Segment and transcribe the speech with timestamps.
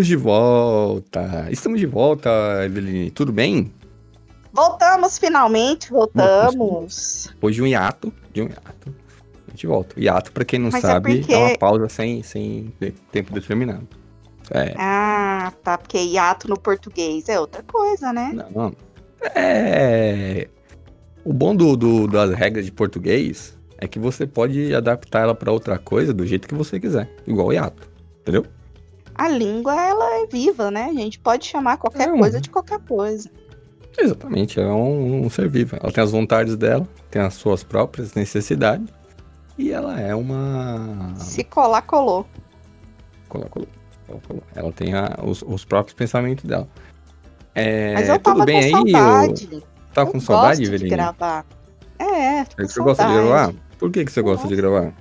[0.00, 1.46] Estamos de volta!
[1.50, 2.30] Estamos de volta,
[2.64, 3.10] Eveline.
[3.10, 3.70] Tudo bem?
[4.50, 7.28] Voltamos finalmente, voltamos.
[7.34, 8.94] Depois de um hiato, de um hiato.
[9.46, 10.00] A gente volta.
[10.00, 12.72] Hiato, pra quem não Mas é sabe, é, porque- uma pausa sem, sem
[13.12, 13.86] tempo determinado.
[14.50, 18.32] É, Ah, tá, porque hiato no português é outra coisa, né?
[18.54, 18.74] não.
[19.34, 20.48] É.
[21.22, 25.52] O bom do, do- das regras de português é que você pode adaptar ela pra
[25.52, 27.06] outra coisa do jeito que você quiser.
[27.26, 27.86] Igual o hiato.
[28.22, 28.46] Entendeu?
[29.20, 30.84] A língua, ela é viva, né?
[30.86, 33.28] A gente pode chamar qualquer É, coisa de qualquer coisa.
[33.98, 35.76] Exatamente, ela é um, um ser vivo.
[35.78, 38.88] Ela tem as vontades dela, tem as suas próprias necessidades.
[39.58, 41.12] E ela é uma.
[41.16, 42.26] Se colar, colou.
[43.28, 43.68] Colou, colou.
[44.54, 46.66] Ela tem a- os, os próprios pensamentos dela.
[47.54, 48.90] É, Mas eu tudo tava bem com aí?
[48.92, 49.62] saudade.
[49.92, 51.44] Tá Eu com saudade, gosto de gravar.
[51.98, 53.12] É, Você gosta de saudade.
[53.12, 53.54] gravar?
[53.78, 54.94] Por que, que você gosta de gravar?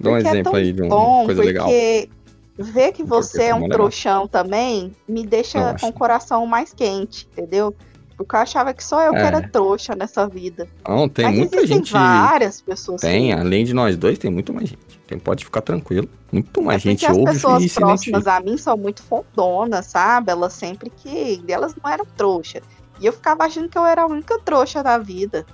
[0.00, 1.68] Dá um Porque é exemplo tão aí de uma Bom, coisa porque legal.
[2.58, 3.78] Ver que você é um legal.
[3.78, 5.80] trouxão também me deixa acho.
[5.84, 7.74] com o coração mais quente, entendeu?
[8.16, 9.26] Porque eu achava que só eu que É.
[9.26, 10.66] era trouxa nessa vida.
[10.86, 11.92] Não, tem Mas muita gente.
[11.92, 13.00] várias pessoas.
[13.00, 13.40] Tem, assim.
[13.40, 14.98] além de nós dois, tem muito mais gente.
[15.06, 16.08] Tem, pode ficar tranquilo.
[16.32, 19.86] Muito mais É gente porque as ouve pessoas e próximas a mim são muito fondonas,
[19.86, 20.32] sabe?
[20.32, 21.40] Elas sempre que.
[21.48, 22.60] Elas não eram trouxa.
[23.00, 25.46] E eu ficava achando que eu era a única trouxa da vida.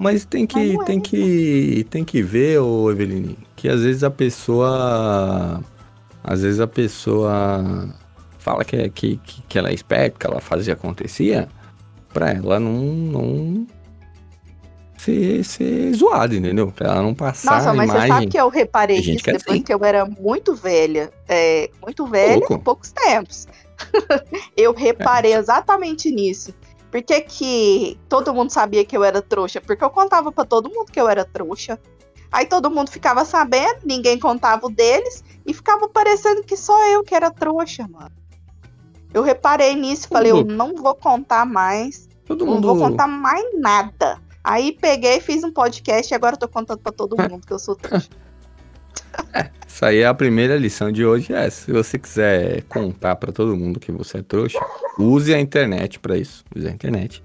[0.00, 3.82] Mas tem Mas que, não é, tem que, tem que ver, ô Eveline, que às
[3.82, 5.60] vezes a pessoa,
[6.22, 7.88] às vezes a pessoa
[8.38, 9.16] fala que, é- que,
[9.48, 11.48] que, ela é esperta, que ela fazia acontecia,
[12.12, 13.66] pra ela não, não
[14.96, 16.72] ser, ser zoada, entendeu?
[16.72, 18.12] Pra ela não passar Nossa, mas você imagem.
[18.14, 19.62] sabe que eu reparei isso é depois assim.
[19.62, 21.10] que eu era muito velha.
[21.28, 22.54] É, muito velha louco.
[22.54, 23.46] em poucos tempos.
[24.56, 24.80] eu É.
[24.80, 26.52] reparei exatamente nisso.
[26.90, 29.60] Por que, que todo mundo sabia que eu era trouxa?
[29.60, 31.78] Porque eu contava pra todo mundo que eu era trouxa.
[32.30, 37.02] Aí todo mundo ficava sabendo, ninguém contava o deles, e ficava parecendo que só eu
[37.02, 38.12] que era trouxa, mano.
[39.12, 42.68] Eu reparei nisso e falei, eu não vou contar mais, Todo não mundo.
[42.68, 44.20] vou contar mais nada.
[44.44, 47.58] Aí peguei, fiz um podcast e agora eu tô contando pra todo mundo que eu
[47.58, 48.08] sou trouxa.
[49.66, 51.32] Isso aí é a primeira lição de hoje.
[51.32, 54.58] É, se você quiser contar pra todo mundo que você é trouxa,
[54.98, 56.44] use a internet pra isso.
[56.54, 57.22] Use a internet.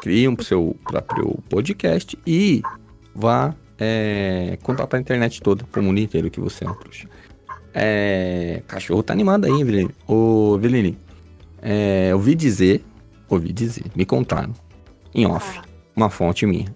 [0.00, 2.62] Crie um seu próprio podcast e
[3.14, 7.08] vá é, contar pra internet toda, pro mundo inteiro que você é um trouxa.
[7.74, 9.90] É, cachorro tá animado aí, Eveline.
[10.06, 10.98] Ô, Eveline,
[11.62, 12.84] é, ouvi dizer,
[13.28, 14.52] ouvi dizer, me contaram,
[15.14, 15.60] em off,
[15.94, 16.74] uma fonte minha.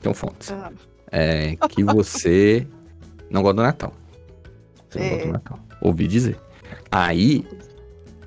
[0.00, 0.70] Tem fontes Ah,
[1.12, 2.66] é, que você
[3.30, 3.92] não gosta do Natal.
[4.88, 5.10] Você não É.
[5.10, 5.58] gosta do Natal.
[5.82, 6.38] Ouvi dizer.
[6.90, 7.44] Aí,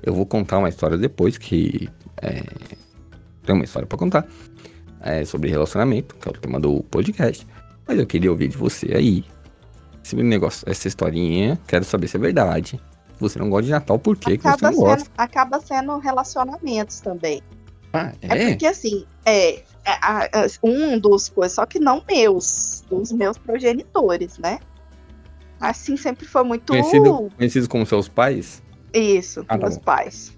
[0.02, 1.88] eu vou contar uma história depois que.
[2.22, 2.42] É,
[3.44, 4.26] tem uma história pra contar.
[5.00, 7.46] é, sobre relacionamento, que é o tema do podcast.
[7.86, 9.24] Mas eu queria ouvir de você aí.
[10.04, 12.80] Esse negócio, essa historinha, quero saber se é verdade.
[13.20, 15.04] Você não gosta de Natal, por que, que você acaba, não gosta?
[15.04, 17.42] sendo, acaba sendo relacionamentos também.
[17.92, 18.48] Ah, É, é?
[18.50, 19.62] porque assim, é, é,
[20.02, 20.28] a-
[20.62, 24.58] um dos coisas, só que não meus, dos meus progenitores, né?
[25.60, 28.62] Assim sempre foi muito Conhecido, conhecido como seus pais?
[28.92, 30.32] isso, Ah, tá meus pais.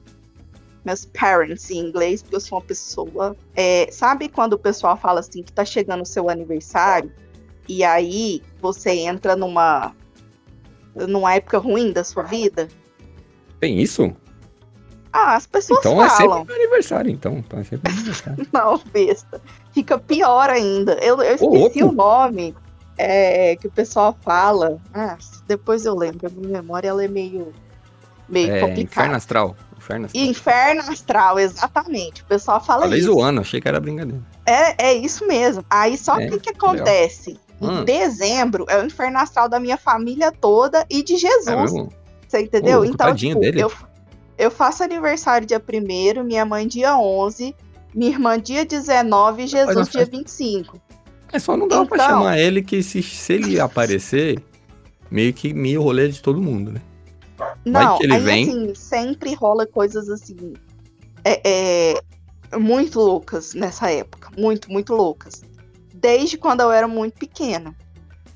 [0.84, 3.34] Meus parents em inglês, porque eu sou uma pessoa.
[3.56, 7.10] é, sabe quando o pessoal fala assim que tá chegando o seu aniversário
[7.68, 9.92] e aí você entra numa
[10.94, 12.68] numa época ruim da sua vida?
[13.60, 14.14] Tem isso?
[15.12, 16.38] Ah, as pessoas Então é falam.
[16.40, 17.38] sempre meu aniversário, então.
[17.38, 18.46] Então é sempre aniversário.
[18.52, 19.40] Não, besta.
[19.72, 20.92] Fica pior ainda.
[20.94, 21.88] Eu, eu Ô, esqueci louco.
[21.88, 22.54] o nome
[22.98, 24.78] é, que o pessoal fala.
[24.92, 25.16] Ah,
[25.46, 26.26] depois eu lembro.
[26.26, 27.52] A minha memória ela é meio,
[28.28, 28.82] meio É, complicada.
[29.06, 29.56] Inferno Astral.
[29.78, 30.24] Inferno Astral.
[30.24, 32.22] Inferno astral, exatamente.
[32.22, 33.12] O pessoal fala Falei isso.
[33.12, 34.22] zoando, achei que era brincadeira.
[34.44, 35.64] É, é isso mesmo.
[35.70, 37.38] Aí só É, que o que acontece?
[37.60, 37.80] Hum.
[37.80, 41.72] Em dezembro é o inferno astral da minha família toda e de Jesus.
[42.28, 42.84] Você entendeu?
[42.84, 43.62] Então, tipo, dele.
[43.62, 43.72] eu,
[44.36, 47.54] eu faço aniversário dia 1 minha mãe dia 11,
[47.94, 50.16] minha irmã dia 19 e Jesus dia festa.
[50.16, 50.80] 25.
[51.32, 54.42] É só não dá pra Então- chamar ele que se, se ele aparecer,
[55.10, 56.80] meio que meio rolê de todo mundo, né?
[57.64, 58.48] Não, aí vem.
[58.48, 60.54] assim, sempre rola coisas assim.
[61.24, 64.30] É, é, muito loucas nessa época.
[64.38, 65.42] Muito, muito loucas.
[65.98, 67.74] Desde quando eu era muito pequena.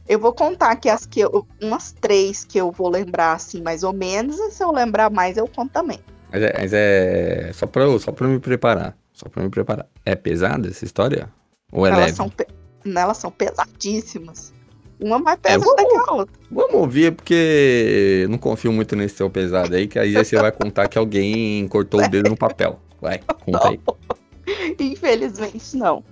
[0.09, 3.83] Eu vou contar aqui as que eu, umas três que eu vou lembrar, assim, mais
[3.85, 4.39] ou menos.
[4.39, 6.01] E se eu lembrar mais, eu conto também.
[6.33, 8.97] Mas é, mas é só, pra, eu- só pra me preparar.
[9.13, 9.87] Só pra me preparar.
[10.05, 11.29] É pesada essa história?
[11.71, 12.17] Ou é elas, leve?
[12.17, 12.47] são, pe-
[12.85, 14.53] elas são pesadíssimas.
[14.99, 16.35] Uma mais É, pesada que a outra.
[16.51, 20.51] Vamos ouvir, porque eu não confio muito nesse seu pesado aí, que aí você vai
[20.53, 22.81] contar que alguém cortou o dedo no papel.
[23.01, 23.81] Vai, conta aí.
[24.79, 26.03] Infelizmente, não.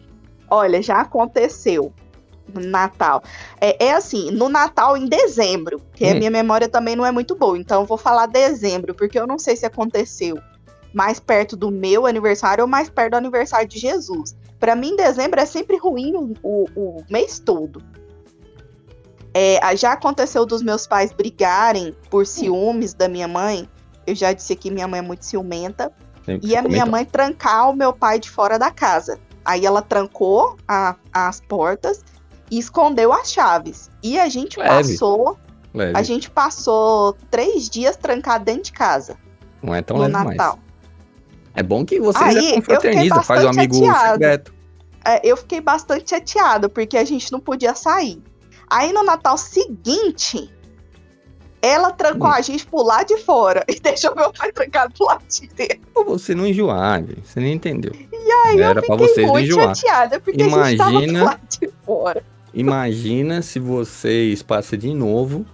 [0.50, 1.92] Olha, já aconteceu
[2.54, 3.22] Natal.
[3.60, 6.18] É, é assim, no Natal em dezembro, que a Hum.
[6.18, 9.38] minha memória também não é muito boa, então eu vou falar dezembro, porque eu não
[9.38, 10.38] sei se aconteceu
[10.94, 14.34] mais perto do meu aniversário ou mais perto do aniversário de Jesus.
[14.58, 17.82] Pra mim, dezembro é sempre ruim o, o- o mês todo.
[19.34, 23.68] É, a- já aconteceu dos meus pais brigarem por ciúmes da minha mãe.
[24.06, 25.92] Eu já disse que minha mãe é muito ciumenta.
[26.24, 29.18] Sempre E a minha mãe trancar o meu pai de fora da casa.
[29.48, 32.04] Aí ela trancou a- as portas
[32.50, 33.90] e escondeu as chaves.
[34.02, 34.70] E a gente Leve.
[34.92, 35.38] passou,
[35.72, 35.96] Leve.
[35.98, 39.16] a gente passou três dias trancado dentro de casa
[39.62, 40.36] Não é tão no leve mais.
[40.36, 40.58] Natal.
[41.54, 44.54] É bom que vocês Aí, já confraternizam, faz um amigo secreto.
[45.02, 48.22] É, eu fiquei bastante chateada porque a gente não podia sair.
[48.68, 50.52] Aí no Natal seguinte,
[51.60, 52.32] ela trancou Hum.
[52.32, 55.80] a gente pro lado de fora e deixou meu pai trancado pro lado de dentro.
[56.06, 57.18] Você não enjoar, velho.
[57.24, 57.92] Você nem entendeu.
[57.94, 59.74] E aí Era eu fiquei vocês muito enjoar.
[59.74, 62.22] chateada porque a gente tava Imagina- pro lado de fora.
[62.54, 65.44] Imagina se vocês passam de novo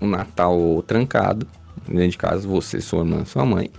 [0.00, 1.46] um Natal trancado,
[1.86, 3.70] dentro de casa, você, sua irmã, sua mãe.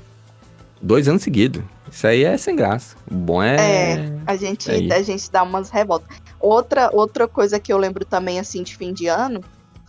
[0.81, 1.61] Dois anos seguidos.
[1.91, 2.95] Isso aí é sem graça.
[3.09, 3.55] O bom é.
[3.95, 4.11] É.
[4.25, 6.07] A gente, a gente dá umas revoltas.
[6.39, 9.41] Outra, outra coisa que eu lembro também, assim, de fim de ano,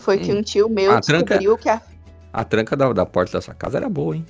[0.03, 0.39] foi que Hum.
[0.39, 1.81] um tio meu tranca- descobriu que a.
[2.33, 4.25] A tranca da, da porta da sua casa era boa, hein?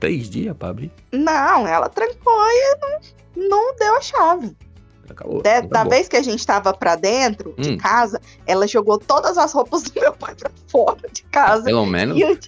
[0.00, 0.90] Três dias pra abrir.
[1.12, 4.56] Não, ela trancou e não, não deu a chave.
[5.08, 5.42] Acabou.
[5.42, 7.76] De- Então tá da vez que a gente tava pra dentro de Hum.
[7.78, 11.64] casa, ela jogou todas as roupas do meu pai pra fora de casa.
[11.64, 12.38] Pelo menos, E eu-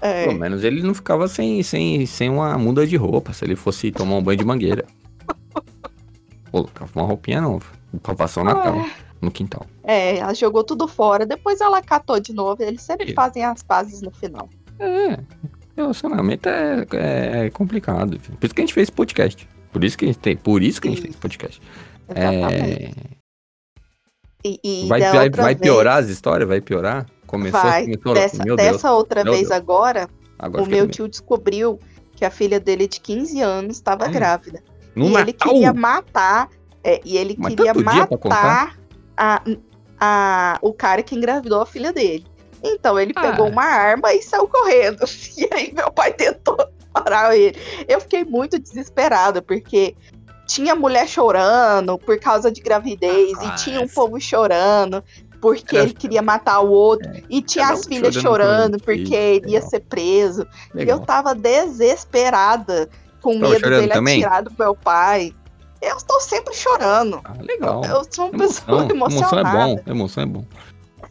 [0.00, 3.56] É, pelo menos ele não ficava sem, sem, sem uma muda de roupa se ele
[3.56, 4.84] fosse tomar um banho de mangueira.
[6.52, 7.66] Colocava uma roupinha nova.
[8.02, 8.84] Pra passar o Natal
[9.20, 9.66] no quintal.
[9.84, 12.62] é, ela jogou tudo fora, depois ela catou de novo.
[12.62, 13.14] Eles sempre Ih.
[13.14, 14.48] fazem as pazes no final.
[14.78, 15.18] É,
[15.76, 18.18] relacionamento é, é complicado.
[18.20, 18.36] filho.
[18.38, 19.48] Por isso que a gente fez podcast.
[19.72, 21.60] Por isso que a gente tem, por isso que a gente fez podcast.
[22.08, 22.84] Exatamente.
[22.84, 23.18] É,
[24.44, 26.48] E, e vai, vai, vai vez- piorar as histórias?
[26.48, 27.06] Vai piorar?
[27.26, 27.82] Começou, Vai.
[27.84, 28.72] começou Dessa, meu Deus.
[28.72, 29.60] dessa outra Meu vez Deus.
[29.60, 31.78] agora, Agora o meu tio descobriu
[32.14, 34.12] que a filha dele de 15 anos estava Hum.
[34.12, 34.62] grávida.
[34.94, 35.52] No e ele Natal?
[35.52, 36.48] queria matar.
[36.84, 38.77] é, e ele Mas queria matar
[39.18, 39.42] a,
[40.00, 42.24] a, o cara que engravidou a filha dele.
[42.62, 43.20] Então ele Ah.
[43.30, 45.04] pegou uma arma e saiu correndo.
[45.36, 46.56] E aí meu pai tentou
[46.92, 47.56] parar ele.
[47.86, 49.94] Eu fiquei muito desesperada, porque
[50.46, 55.02] tinha mulher chorando por causa de gravidez, Ah, e tinha um essa- povo chorando.
[55.40, 59.04] Porque Era- ele queria matar o outro, e tinha as filhas chorando por chorando porque
[59.04, 59.14] filho.
[59.14, 59.70] ele ia Legal.
[59.70, 60.46] ser preso.
[60.74, 60.98] E Legal.
[60.98, 62.88] eu tava desesperada,
[63.22, 64.24] com Tava medo dele também?
[64.24, 65.32] atirar do meu pai.
[65.80, 67.20] Eu estou sempre chorando.
[67.24, 67.84] Ah, legal.
[67.84, 69.58] Eu sou uma pessoa Emoção, emoção é emocionada.
[69.66, 69.82] bom.
[69.86, 70.44] Emoção é bom.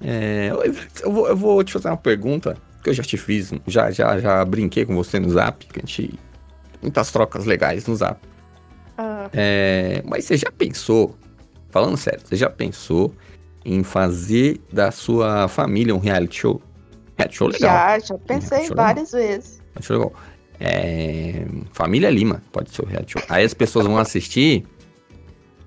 [0.02, 0.64] É, eu,
[1.04, 3.52] eu vou, eu vou te fazer uma pergunta que eu já te fiz.
[3.66, 6.20] Já, já, já brinquei com você no zap, que a gente.
[6.82, 8.20] Muitas trocas legais no zap.
[8.98, 11.16] Ah, É, mas você já pensou,
[11.70, 13.14] falando sério, você já pensou
[13.66, 16.62] em fazer da sua família um reality show?
[17.18, 17.70] Reality show legal.
[17.72, 19.60] já, já pensei Show várias vezes.
[19.74, 20.14] Reality show legal.
[20.60, 23.22] É, família Lima pode ser o reality show.
[23.30, 24.66] Aí as pessoas vão assistir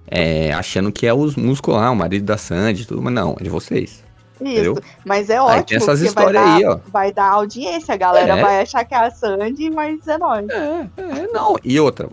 [0.06, 3.44] é, achando que é os músicos lá, o marido da Sandy tudo, mas não, é
[3.44, 4.02] de vocês.
[4.40, 4.50] Isso.
[4.52, 4.78] Entendeu?
[5.04, 5.64] Mas é Aí ótimo.
[5.64, 6.78] tem essas porque vai histórias dar, aí, ó.
[6.90, 8.42] Vai dar audiência, a galera É.
[8.42, 10.49] vai achar que é a Sandy, mas é nóis.
[10.49, 11.56] É, é, não.
[11.62, 12.09] E outra,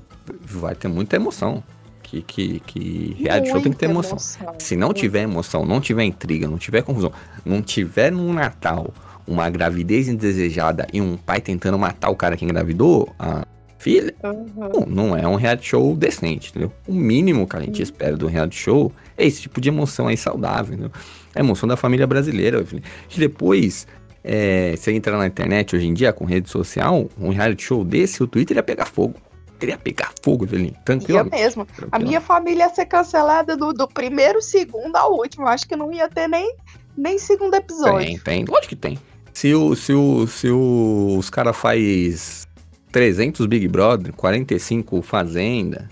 [0.46, 1.64] vai ter muita emoção.
[2.04, 4.54] Que, que, que reality show tem que ter Muita emoção.
[4.60, 7.12] Se não tiver emoção, não tiver intriga, não tiver confusão,
[7.46, 8.94] não tiver no Natal
[9.28, 13.46] uma gravidez indesejada e um pai tentando matar o cara que engravidou a
[13.78, 14.86] filha, Uhum.
[14.88, 16.72] não, não é um reality show decente, entendeu?
[16.88, 20.18] O mínimo que a gente espera do reality show é esse tipo de emoção aí
[20.18, 20.92] saudável, entendeu?
[21.36, 22.64] A emoção da família brasileira.
[23.08, 23.86] Que depois,
[24.24, 28.24] é, você entrar na internet hoje em dia com rede social, um reality show desse,
[28.24, 29.16] o Twitter ia pegar fogo.
[29.62, 30.66] Ele ia pegar fogo, velho.
[30.66, 31.30] Ia Tranquilo.
[31.32, 31.68] mesmo.
[31.92, 35.48] A minha família ia ser cancelada do, do primeiro segundo ao último.
[35.48, 36.54] Acho que não ia ter nem,
[36.96, 38.06] nem segundo episódio.
[38.06, 38.46] Tem, tem.
[38.46, 39.00] Lógico que tem.
[39.38, 42.48] Se, o, se, o, se o, os caras faz
[42.92, 45.88] 300 Big Brother, 45 Fazenda,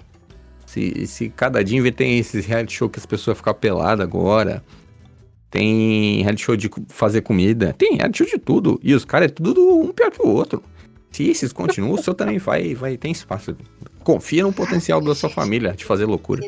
[0.65, 4.63] se, se cada dia tem esses reality show que as pessoas ficam peladas agora,
[5.51, 8.79] tem reality show de fazer comida, tem reality show de tudo.
[8.81, 10.63] E os caras é tudo do- um pior que o outro.
[11.11, 13.55] Se esses continuam, o seu também vai, vai ter espaço.
[14.03, 16.41] Confia no potencial da sua família de fazer loucura.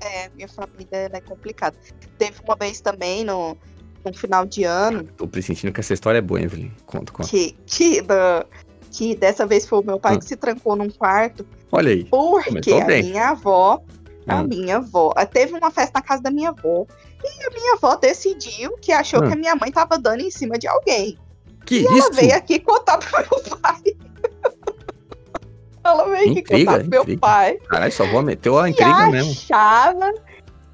[0.00, 1.76] É, minha família ela é complicada.
[2.18, 3.56] Teve uma vez também no,
[4.04, 6.70] no final de ano Tô pressentindo que essa história é boa, Evelyn.
[6.86, 7.28] Conta, conta.
[7.28, 8.44] que, que, da-
[8.90, 10.18] que dessa vez foi o meu pai Ah.
[10.18, 12.04] que se trancou num quarto Olha aí.
[12.04, 13.82] porque a minha avó,
[14.26, 14.42] a Ah.
[14.44, 16.86] minha avó, ah, teve uma festa na casa da minha avó
[17.22, 19.26] e a minha avó decidiu que achou Ah.
[19.28, 21.18] que a minha mãe tava dando em cima de alguém.
[21.66, 22.12] Que Ela isso?
[22.12, 23.82] veio aqui contar pro meu pai.
[25.82, 27.20] Ela veio aqui Intriga, contar pro meu intriga.
[27.20, 27.58] pai.
[27.68, 29.32] Caralho, sua avó meteu a E intriga mesmo.
[29.32, 30.12] achava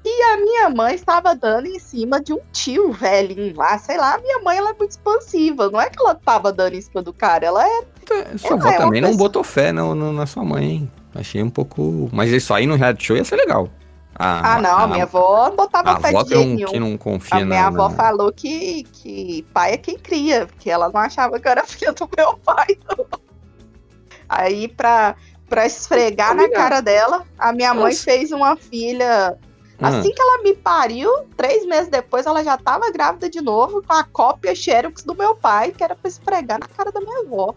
[0.03, 4.15] E a minha mãe estava dando em cima de um tio velhinho lá, sei lá.
[4.15, 5.69] A minha mãe ela é muito expansiva.
[5.69, 7.83] Não é que ela estava dando em cima do cara, ela é.
[8.37, 10.91] Sua avó é também não pessoa- botou fé no- na sua mãe, hein?
[11.13, 12.09] Achei um pouco.
[12.11, 13.69] Mas isso aí no reality show ia ser legal.
[14.15, 16.67] A, Ah, não, a minha avó não botava a fé avó de não, nenhum.
[16.67, 20.45] que não confia A minha na, avó na- falou que, que pai é quem cria,
[20.47, 23.05] porque ela não achava que eu era filha do meu pai, não.
[24.27, 25.15] Aí, pra,
[25.49, 28.03] pra esfregar na cara dela, a minha mãe Nossa.
[28.03, 29.37] fez uma filha.
[29.81, 33.81] Ah, Assim que ela me pariu, três meses depois ela já tava grávida de novo
[33.81, 37.21] com a cópia Xerox do meu pai, que era pra esfregar na cara da minha
[37.21, 37.55] avó.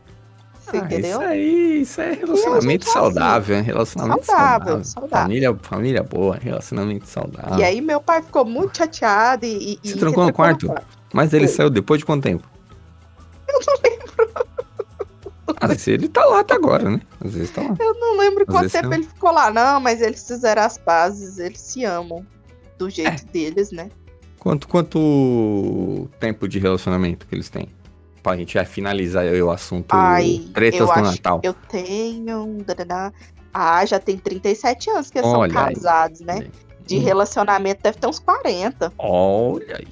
[0.64, 1.20] Você ah, entendeu?
[1.20, 2.98] Isso aí, isso é relacionamento é assim.
[2.98, 3.62] saudável, hein?
[3.62, 4.84] Relacionamento Saudável, saudável.
[4.84, 5.22] saudável.
[5.22, 7.58] Família, família boa, relacionamento saudável.
[7.58, 9.78] E aí meu pai ficou muito chateado e.
[9.82, 10.74] e Você trancou no quarto?
[11.12, 11.56] Mas ele Foi.
[11.56, 12.53] saiu depois de quanto tempo?
[15.71, 17.00] Vezes ele tá lá até agora, né?
[17.25, 17.75] Às vezes tá lá.
[17.78, 21.38] Eu não lembro Às quanto tempo ele ficou lá, não, mas eles fizeram as pazes,
[21.38, 22.25] eles se amam
[22.78, 23.33] do jeito É.
[23.33, 23.88] deles, né?
[24.38, 27.68] Quanto, quanto tempo de relacionamento que eles têm?
[28.23, 31.40] Pra gente já finalizar aí o assunto Ai, tretas eu do acho, Natal.
[31.42, 32.64] eu tenho.
[33.52, 35.75] Ah, já tem 37 anos que eles Olha são aí.
[35.75, 36.49] casados, né?
[36.87, 37.02] De Hum.
[37.02, 38.92] relacionamento deve ter uns 40.
[38.99, 39.87] Olha aí.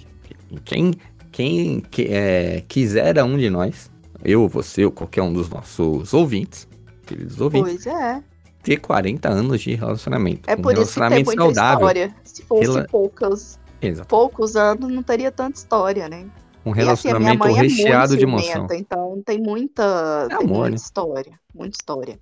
[0.64, 0.94] Quem,
[1.30, 3.90] quem que- é, quiser um de nós,
[4.24, 6.66] eu, você ou qualquer um dos nossos ouvintes,
[7.06, 8.22] queridos ouvintes, Pois é.
[8.62, 10.48] ter 40 anos de relacionamento.
[10.48, 11.78] É um por isso que tem relacionamento muita saudável.
[11.88, 12.14] história.
[12.24, 14.08] Se fosse Rela- poucas, Exato.
[14.08, 16.26] poucos anos, não teria tanta história, né?
[16.64, 18.66] Um E assim, relacionamento é recheado muito de emoção.
[18.72, 19.82] então tem muita,
[20.30, 20.76] É tem amor, muita né?
[20.76, 21.32] história.
[21.54, 22.18] Muita história.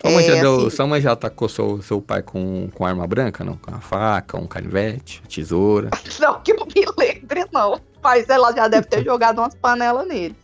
[0.00, 2.86] Sua mãe, já É, deu, assim- sua mãe já atacou seu, seu pai com, com
[2.86, 3.56] arma branca, não?
[3.56, 5.90] Com a faca, um canivete, tesoura.
[6.18, 7.78] Não que eu me lembre, não.
[8.02, 10.34] Mas ela já deve ter jogado umas panelas nele.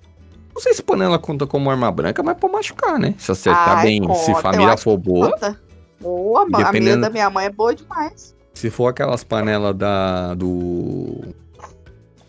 [0.57, 3.15] Não sei se panela conta como arma branca, mas pode machucar, né?
[3.19, 5.31] Se acertar Ai, bem, se conta, eu família for boa.
[5.33, 5.61] Conta.
[6.01, 8.35] Boa, ma- a minha Dependendo- da minha mãe é boa demais.
[8.55, 10.33] Se for aquelas panelas da.
[10.33, 11.35] do.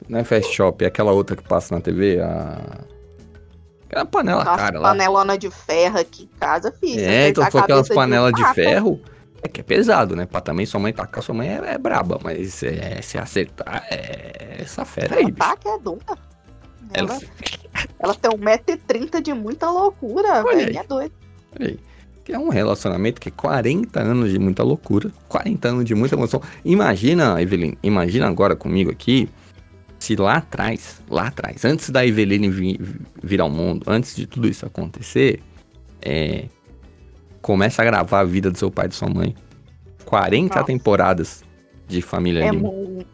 [0.09, 2.81] Não é Fast Shop, é aquela outra que passa na TV, a.
[3.85, 4.89] Aquela panela Aquelas cara lá.
[4.89, 6.97] panelona de ferro aqui em casa, fiz.
[6.97, 9.01] É, então se for aquelas panelas de um ferro,
[9.41, 10.25] é que é pesado, né?
[10.25, 14.57] Pra também sua mãe tacar, sua mãe é, é braba, mas é, se acertar, é
[14.59, 15.37] essa fera aí, bicho.
[15.37, 16.27] tá que é dura.
[16.93, 17.19] Ela, Ela,
[17.99, 20.77] ela tem 1,30m de muita loucura, velho.
[20.77, 21.11] É doido.
[21.59, 21.79] olha aí.
[22.29, 26.41] É um relacionamento que é 40 anos de muita loucura, 40 anos de muita emoção.
[26.65, 29.29] Imagina, Evelyn, imagina agora comigo aqui,
[29.97, 32.79] se lá atrás, lá atrás, antes da Eveline vi-
[33.23, 35.41] vir ao mundo, antes de tudo isso acontecer,
[36.01, 36.49] é,
[37.41, 39.33] começa a gravar a vida do seu pai e de sua mãe.
[40.03, 40.67] 40 Nossa.
[40.67, 41.43] temporadas
[41.87, 42.69] de família É Lima.
[42.69, 43.07] muito.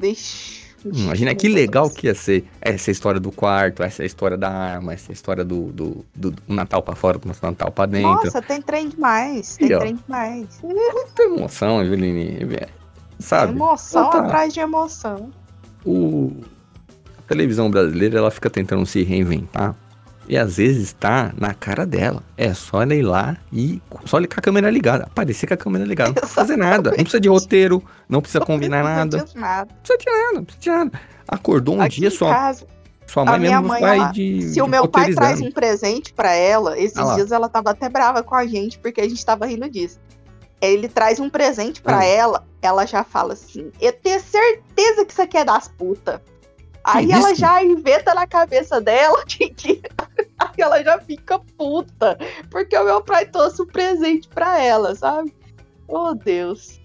[0.86, 5.12] Imagina que legal que ia ser essa história do quarto, essa história da arma, essa
[5.12, 8.10] história do, do, do- do Natal pra fora, do Natal pra dentro.
[8.12, 9.58] Nossa, tem trem demais.
[9.58, 9.80] Tem Aí, ó.
[9.80, 10.48] trem demais.
[10.62, 12.40] Muita emoção, Eveline.
[13.20, 13.54] Sabe?
[13.54, 15.30] Emoção Outra- atrás de emoção.
[15.86, 16.32] O...
[17.18, 19.76] A televisão brasileira, ela fica tentando se reinventar.
[20.28, 22.24] E às vezes tá na cara dela.
[22.38, 25.04] É só ela ir lá e só com a câmera ligada.
[25.04, 26.10] Aparecer com a câmera ligada.
[26.10, 26.90] Não precisa fazer nada.
[26.92, 27.84] Não precisa de roteiro.
[28.08, 29.18] Não precisa combinar Não nada.
[29.24, 29.70] diz nada.
[29.72, 30.34] Não precisa de nada.
[30.36, 30.92] Não precisa de nada.
[31.28, 32.66] Acordou um Aqui dia, em sua, casa,
[33.06, 34.42] sua a mãe mesmo mãe, vai ela- de.
[34.44, 37.72] se de o meu pai traz um presente pra ela, esses Ah dias ela tava
[37.72, 40.00] até brava com a gente, porque a gente tava rindo disso.
[40.62, 42.06] Ele traz um presente pra Ah.
[42.06, 46.20] ela, ela já fala assim: Eu tenho certeza que isso aqui é das putas.
[46.84, 47.40] Aí ela isso?
[47.40, 49.82] já inventa na cabeça dela que, que-
[50.40, 52.18] aí ela já fica puta.
[52.52, 55.34] Porque o meu pai trouxe um presente pra ela, sabe?
[55.88, 56.80] Oh, Deus.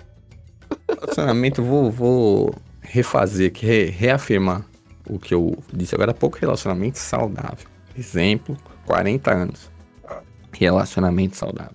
[0.88, 4.64] Relacionamento, vou, vou refazer aqui, re- reafirmar
[5.08, 6.38] o que eu disse agora há pouco.
[6.38, 7.66] Relacionamento saudável.
[7.96, 9.70] Exemplo, 40 anos.
[10.52, 11.74] Relacionamento saudável.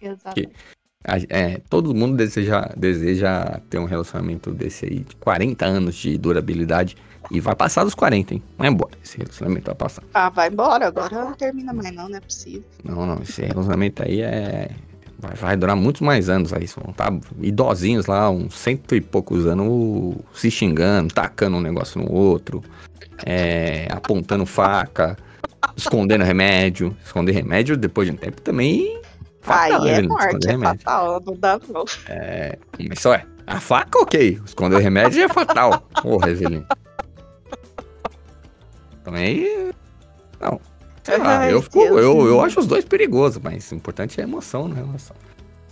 [0.00, 0.40] Exato.
[1.28, 6.96] É, todo mundo deseja, deseja ter um relacionamento desse aí, de 40 anos de durabilidade.
[7.30, 8.42] E vai passar dos 40, hein?
[8.56, 8.92] Vai embora.
[9.02, 10.02] Esse relacionamento vai passar.
[10.12, 12.64] Ah, vai embora, agora não termina mais, não, não é possível.
[12.82, 14.70] Não, não, esse relacionamento aí é.
[15.18, 16.66] Vai, vai durar muitos mais anos aí.
[16.66, 22.12] Vão tá idosinhos lá, uns cento e poucos anos, se xingando, tacando um negócio no
[22.12, 22.62] outro,
[23.24, 25.16] é, apontando faca,
[25.76, 26.94] escondendo remédio.
[27.02, 29.00] Esconder remédio depois de um tempo também.
[29.44, 31.84] Fatal, Aí é morte, é fatal, não dá não.
[32.88, 33.24] Mas só é.
[33.46, 34.40] A faca, ok.
[34.44, 35.80] Esconder remédio é fatal.
[36.02, 36.64] Porra, Evelyn.
[39.04, 39.70] Também.
[40.40, 40.60] Não.
[41.02, 42.00] Sei lá, Ai, eu, fico, Deus.
[42.00, 45.14] eu, eu acho os dois perigosos, mas o importante é a emoção na relação.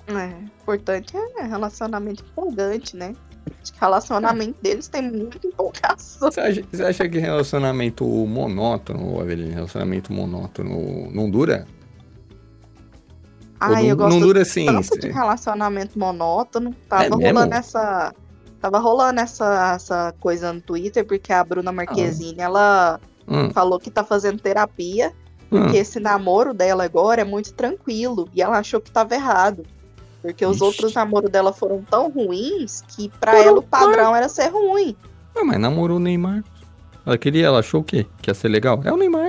[0.09, 3.15] É, importante é relacionamento empolgante, né?
[3.63, 6.31] Acho que relacionamento deles tem muita empolgação.
[6.31, 11.67] Você acha, você acha que relacionamento monótono, Evelyn, relacionamento monótono não dura?
[13.67, 14.67] Ai, não, eu gosto não dura assim.
[14.67, 16.75] tanto de relacionamento monótono.
[16.89, 17.39] Tava É mesmo?
[17.39, 18.15] rolando essa.
[18.61, 23.91] tava rolando essa, essa coisa no Twitter, porque a Bruna Marquezine, ela Hum, falou que
[23.91, 25.13] tá fazendo terapia,
[25.51, 25.61] hum.
[25.63, 29.63] porque esse namoro dela agora é muito tranquilo, e ela achou que tava errado.
[30.21, 30.65] Porque os Ixi.
[30.65, 34.97] outros namoros dela foram tão ruins que pra Foram ela o padrão era ser ruim.
[35.37, 36.45] Ah, mas namorou o Neymar.
[37.05, 38.07] Ela queria, ela achou o quê?
[38.21, 38.81] Que ia ser legal?
[38.85, 39.22] É o Neymar.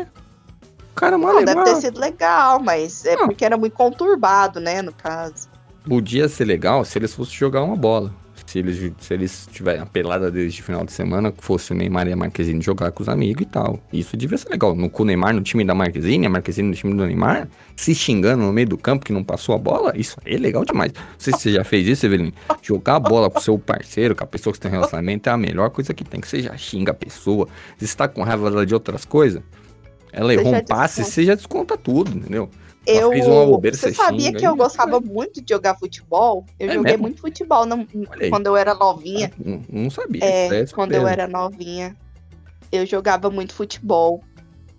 [1.03, 3.27] O cara Não, deve ter sido legal, mas é Não.
[3.27, 5.47] porque era muito conturbado, né, no caso.
[5.87, 8.13] Podia ser legal se eles fossem jogar uma bola.
[8.45, 11.75] Se eles, se eles tiverem a pelada deles de final de semana, que fosse o
[11.75, 13.79] Neymar e a Marquezine jogar com os amigos e tal.
[13.91, 14.75] Isso devia ser legal.
[14.75, 17.95] No, com o Neymar no time da Marquezine, a Marquezine no time do Neymar, se
[17.95, 20.91] xingando no meio do campo que não passou a bola, isso aí é legal demais.
[20.93, 22.31] Não sei se você já fez isso, Evelyn.
[22.61, 25.29] Jogar a bola com o seu parceiro, com a pessoa que você tem um relacionamento,
[25.29, 26.19] é a melhor coisa que tem.
[26.19, 27.47] Que você já xinga a pessoa.
[27.77, 29.41] Se você tá com raiva de outras coisas,
[30.13, 31.11] ela errou um passe, desconta.
[31.15, 32.49] você já desconta tudo, entendeu?
[32.85, 33.11] Eu,
[33.47, 35.09] bobeira, você você sabia xinga, que eu gostava vai.
[35.09, 36.45] muito de jogar futebol?
[36.59, 37.03] Eu É joguei mesmo?
[37.03, 37.65] muito futebol
[38.19, 38.29] aí.
[38.29, 39.31] quando eu era novinha.
[39.37, 40.23] Não, não sabia.
[40.23, 41.95] É, é quando eu era novinha.
[42.71, 44.21] Eu jogava muito futebol.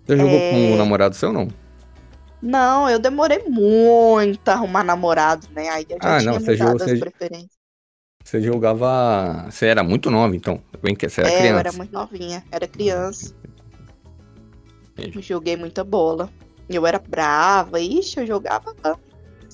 [0.05, 0.51] Você jogou É.
[0.51, 1.47] com o namorado seu, não?
[2.41, 5.67] Não, eu demorei muito a arrumar namorado, né?
[5.69, 7.49] Aí eu já Ah, tinha não, você jogou- você- preferências.
[8.23, 9.47] Você jogava.
[9.49, 10.61] Você era muito nova, então.
[10.81, 11.59] Bem que você era é, eu criança.
[11.59, 13.33] era muito novinha, era criança.
[15.19, 16.29] Joguei muita bola.
[16.69, 18.73] Eu era brava, ixi, eu jogava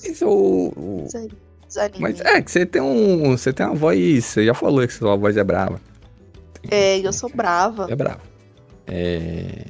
[0.02, 1.08] Isso, o- o-.
[1.98, 3.36] Mas é que você tem um.
[3.36, 4.24] Você tem uma voz.
[4.24, 5.80] Você já falou que sua voz é brava.
[6.70, 7.86] É, eu sou brava.
[7.90, 8.20] É brava.
[8.86, 9.64] É.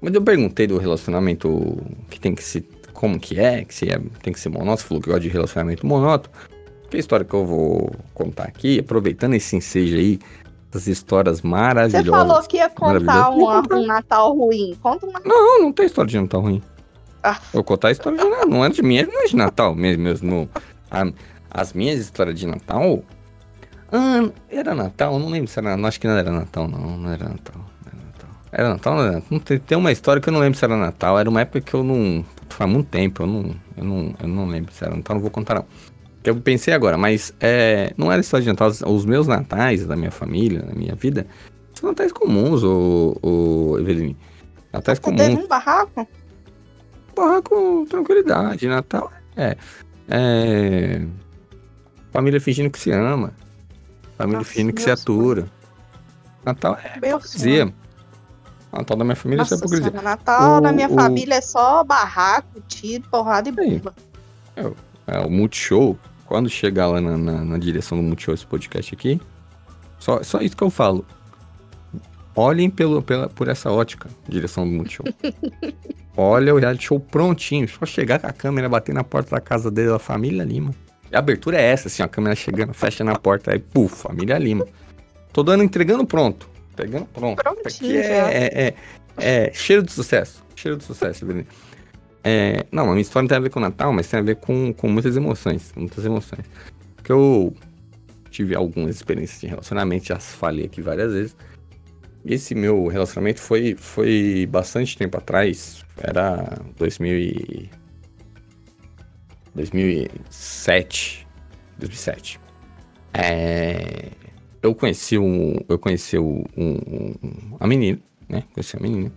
[0.00, 1.78] Mas eu perguntei do relacionamento
[2.08, 2.62] que tem que se.
[2.92, 4.76] Como que é, que se é, tem que ser monótono.
[4.78, 6.34] Você falou que gosta de relacionamento monótono.
[6.90, 10.18] Que a história que eu vou contar aqui, aproveitando esse ensejo aí,
[10.70, 12.08] essas histórias Você maravilhosas.
[12.10, 13.76] falou que ia contar uma- contar.
[13.76, 14.76] um Natal ruim.
[14.80, 15.28] Conta um Natal.
[15.32, 16.62] Não, não tem história de Natal ruim.
[17.22, 17.36] Ah.
[17.52, 18.48] Eu vou contar a história de Natal.
[18.48, 20.02] Não é de minha, não é de Natal mesmo.
[20.02, 20.48] mesmo.
[20.90, 21.12] A-
[21.50, 23.02] as minhas histórias de Natal.
[23.92, 25.18] Ah, era Natal?
[25.18, 25.76] Não lembro se era.
[25.76, 26.96] Não, acho que não era Natal, não.
[26.96, 27.56] Não era Natal.
[27.56, 28.30] Não era Natal.
[28.52, 29.28] Era Natal, não era Natal.
[29.30, 31.18] Não, tem, tem uma história que eu não lembro se era Natal.
[31.18, 32.24] Era uma época que eu não.
[32.48, 33.22] Faz muito tempo.
[33.22, 35.14] Eu não, eu não, eu não lembro se era Natal.
[35.16, 35.64] Não vou contar, não.
[36.22, 38.68] Eu pensei agora, mas é, não era de Natal.
[38.86, 41.26] Os- meus natais da minha família, da minha vida,
[41.74, 44.16] são natais comuns, o, o Eveline.
[44.72, 45.20] Natais Você comuns.
[45.26, 46.06] teve um barraco?
[47.14, 48.66] Porra, com tranquilidade.
[48.68, 49.56] Natal é.
[50.08, 51.02] é
[52.12, 53.32] família fingindo que se ama.
[54.18, 55.46] Família Nossa, fingindo que se atura.
[56.44, 57.72] Natal é Meu hipocrisia.
[58.72, 59.90] Natal da minha família é só Nossa hipocrisia.
[59.90, 63.94] senhora, Natal na O- minha o- família é só barraco, tiro, porrada e bomba.
[65.06, 65.98] É, o Multishow,
[66.30, 69.20] quando chegar lá na, na, na direção do Multishow esse podcast aqui,
[69.98, 71.04] só, só isso que eu falo.
[72.36, 75.04] Olhem pelo, pela, por essa ótica, direção do Multishow.
[76.16, 77.66] Olha o reality show prontinho.
[77.66, 80.72] Só chegar com a câmera, bater na porta da casa dele, da família Lima.
[81.10, 84.38] E a abertura é essa, assim, a câmera chegando, fecha na porta, aí, puf, família
[84.38, 84.64] Lima.
[85.32, 86.48] Tô dando, entregando pronto.
[86.72, 87.42] Entregando pronto.
[87.42, 88.74] Prontinho aqui é, é,
[89.18, 90.44] é, é cheiro de sucesso.
[90.54, 91.44] Cheiro de sucesso, Evelyn.
[92.22, 94.22] É, não, a minha história não tem a ver com o Natal, mas tem a
[94.22, 95.72] ver com, com muitas emoções.
[95.76, 96.44] Muitas emoções.
[96.96, 97.54] Porque eu
[98.30, 101.36] tive algumas experiências de relacionamento, já falei aqui várias vezes.
[102.24, 105.84] Esse meu relacionamento foi, foi bastante tempo atrás.
[105.96, 107.70] Era 2000 e...
[109.54, 111.26] 2007.
[111.78, 112.40] 2007.
[113.14, 114.10] É,
[114.62, 116.72] eu conheci um, eu conheci um, um,
[117.22, 118.44] um- a menina, né?
[118.52, 119.10] Conheci a menina,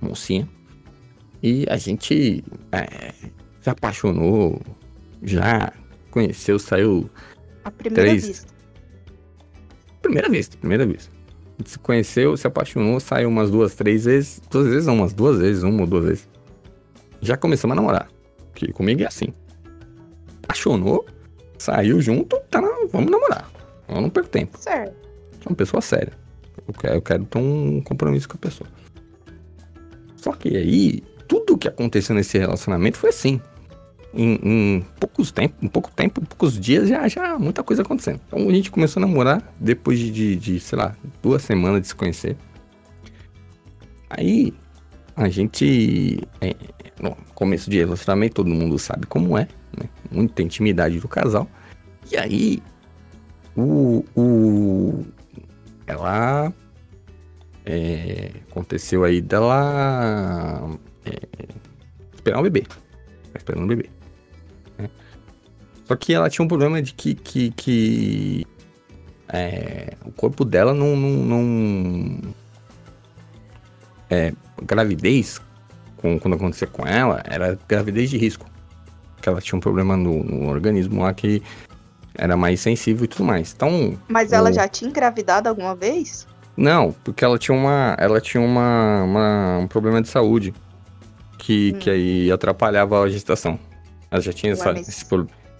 [0.00, 0.48] mocinha.
[1.46, 3.12] E a gente é,
[3.60, 4.60] se apaixonou,
[5.22, 5.72] já
[6.10, 7.08] conheceu, saiu
[7.62, 8.26] A primeira Três.
[8.26, 8.52] vista.
[10.02, 11.08] primeira vez, primeira vez.
[11.38, 15.12] A gente se conheceu, se apaixonou, saiu umas duas, três vezes, duas vezes não, umas
[15.12, 16.28] duas vezes, uma ou duas vezes.
[17.20, 18.08] Já começamos a namorar,
[18.52, 19.32] que comigo é assim.
[20.42, 21.06] Apaixonou,
[21.58, 23.48] saiu junto, tá na, vamos namorar.
[23.88, 24.58] Eu não perco tempo.
[24.58, 24.96] Certo.
[25.44, 26.12] Sou uma pessoa séria.
[26.66, 28.68] Eu quero, eu quero ter um compromisso com a pessoa.
[30.16, 33.40] Só que aí, tudo que aconteceu nesse relacionamento foi assim.
[34.14, 38.20] Em, em poucos tempo, em pouco tempo, em poucos dias, já, já muita coisa acontecendo.
[38.26, 41.88] Então a gente começou a namorar depois de, de, de, sei lá, duas semanas de
[41.88, 42.36] se conhecer.
[44.08, 44.54] Aí
[45.16, 46.20] a gente.
[46.40, 46.54] É,
[47.00, 49.88] no começo de relacionamento, todo mundo sabe como é, né?
[50.10, 51.48] Muita intimidade do casal.
[52.10, 52.62] E aí,
[53.56, 54.04] o.
[54.16, 55.04] o
[55.86, 56.52] ela.
[57.64, 60.78] é, aconteceu aí dela.
[61.06, 61.46] É,
[62.14, 62.62] esperar um bebê.
[62.62, 63.88] Tá esperando um bebê.
[64.78, 64.88] né?
[65.84, 67.14] Só que ela tinha um problema de que.
[67.14, 68.46] que, que
[69.28, 70.96] é, o corpo dela não.
[70.96, 72.20] não, não
[74.08, 75.40] é, gravidez,
[75.96, 78.46] com- quando acontecia com ela, era gravidez de risco.
[79.20, 81.42] Que ela tinha um problema no, no organismo lá que
[82.14, 83.52] era mais sensível e tudo mais.
[83.54, 83.98] Então.
[84.08, 84.52] Mas ela o...
[84.52, 86.26] já tinha engravidado alguma vez?
[86.56, 87.94] Não, porque ela tinha uma.
[87.98, 90.54] Ela tinha uma, uma um problema de saúde
[91.46, 91.78] que, hum.
[91.78, 93.56] que aí atrapalhava a gestação.
[94.10, 95.06] Ela já tinha essa, esse,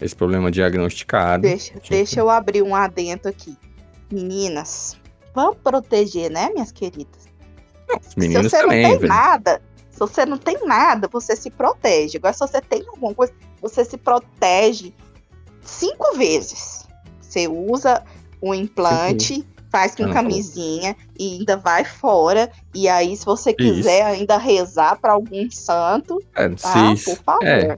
[0.00, 1.42] esse, problema diagnosticado.
[1.42, 3.56] Deixa, deixa eu abrir um adento aqui.
[4.10, 4.96] Meninas,
[5.32, 7.26] vamos proteger, né, minhas queridas?
[7.88, 9.08] Não, os meninos se você também, não tem velho.
[9.08, 12.18] nada, se você não tem nada, você se protege.
[12.18, 14.92] Agora, se você tem alguma coisa, você se protege
[15.62, 16.84] cinco vezes.
[17.20, 18.02] Você usa
[18.40, 19.46] o implante, Sim.
[19.70, 22.50] Faz com camisinha e ainda vai fora.
[22.74, 24.20] E aí, se você quiser Isso.
[24.20, 26.94] ainda rezar para algum santo, é, tá?
[27.04, 27.46] por favor.
[27.46, 27.76] É.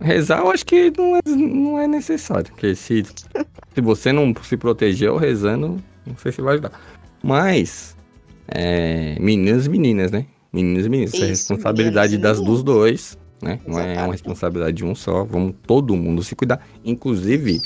[0.00, 4.56] Rezar eu acho que não é, não é necessário, porque se, se você não se
[4.56, 6.72] proteger rezando, não sei se vai ajudar.
[7.22, 7.96] Mas,
[8.48, 10.26] é, meninas e meninas, né?
[10.52, 13.60] Meninos e meninas, isso é responsabilidade das, dos dois, né?
[13.66, 15.24] Não é uma responsabilidade de um só.
[15.24, 16.66] Vamos todo mundo se cuidar.
[16.84, 17.60] Inclusive,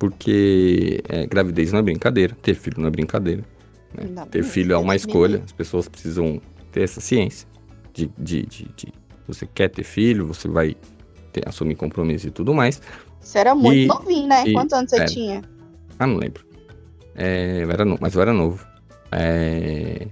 [0.00, 3.44] porque é, gravidez não é brincadeira, ter filho não é brincadeira.
[3.92, 4.24] Né?
[4.30, 6.40] ter filho é uma escolha, as pessoas precisam
[6.72, 7.46] ter essa ciência
[7.92, 8.92] de, de, de, de
[9.28, 10.74] você quer ter filho, você vai
[11.32, 12.80] ter, assumir compromisso e tudo mais.
[13.20, 14.44] Você era muito e, novinho, né?
[14.46, 15.42] E, Quantos anos você é, tinha?
[15.98, 16.44] Ah, não lembro.
[17.14, 18.64] É, eu era no, mas eu era novo.
[19.12, 20.06] É,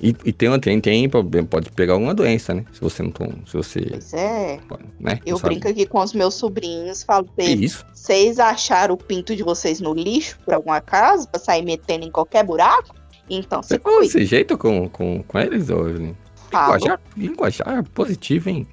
[0.00, 2.64] e, e tem, tem, tem problema, pode pegar alguma doença, né?
[2.72, 3.80] Se você não toma, se você...
[3.80, 4.60] Pois é.
[5.00, 5.20] Né?
[5.24, 9.42] Eu brinco aqui com os meus sobrinhos, falo pra eles, vocês acharam o pinto de
[9.42, 12.94] vocês no lixo, por algum acaso, pra sair metendo em qualquer buraco?
[13.28, 16.14] Então você fala desse jeito com, com, com eles, Evelyn?
[16.52, 18.66] Linguajar, linguajar positivo, hein?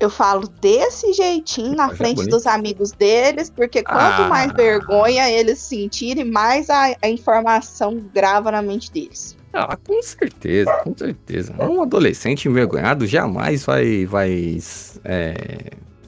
[0.00, 4.28] Eu falo desse jeitinho na frente dos amigos deles, porque quanto ah.
[4.28, 9.36] mais vergonha eles sentirem, mais a, a informação grava na mente deles.
[9.52, 11.54] Ah, com certeza, com certeza.
[11.58, 14.58] Um adolescente envergonhado jamais vai, vai
[15.04, 15.34] é,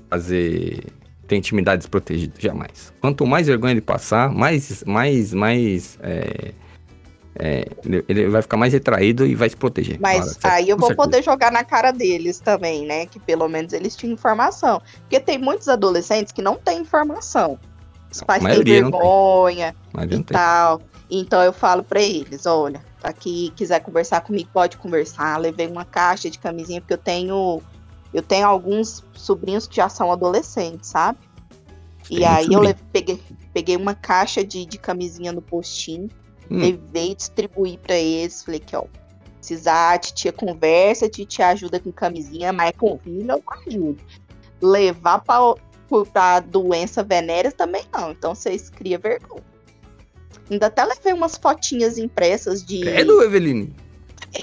[0.08, 0.84] fazer
[1.26, 2.92] ter intimidade desprotegida, jamais.
[3.00, 6.52] Quanto mais vergonha ele passar, mais, mais, mais é,
[7.34, 7.66] é,
[8.08, 9.98] ele vai ficar mais retraído e vai se proteger.
[10.00, 13.06] Mas claro, aí eu vou poder jogar na cara deles também, né?
[13.06, 14.82] Que pelo menos eles tinham informação.
[15.00, 17.58] Porque tem muitos adolescentes que não têm informação.
[18.10, 19.74] Os pais têm vergonha
[20.10, 20.82] e tal.
[21.10, 25.38] Então eu falo para eles, olha, aqui quiser conversar comigo, pode conversar.
[25.38, 27.62] Levei uma caixa de camisinha, porque eu tenho.
[28.12, 31.18] Eu tenho alguns sobrinhos que já são adolescentes, sabe?
[32.06, 32.60] Tem e aí eu
[32.92, 33.18] peguei,
[33.54, 36.10] peguei uma caixa de, de camisinha no postinho,
[36.50, 36.58] hum.
[36.58, 38.42] levei, distribuí para eles.
[38.42, 38.84] Falei que, ó,
[39.38, 43.98] precisar, a titia conversa, a titia ajuda com camisinha, mas com filho eu ajudo.
[44.60, 45.38] Levar pra,
[46.12, 48.12] pra doença venérea também não.
[48.12, 49.42] Então vocês criam vergonha.
[50.50, 52.80] Ainda até levei umas fotinhas impressas de.
[52.80, 53.74] Credo, Eveline?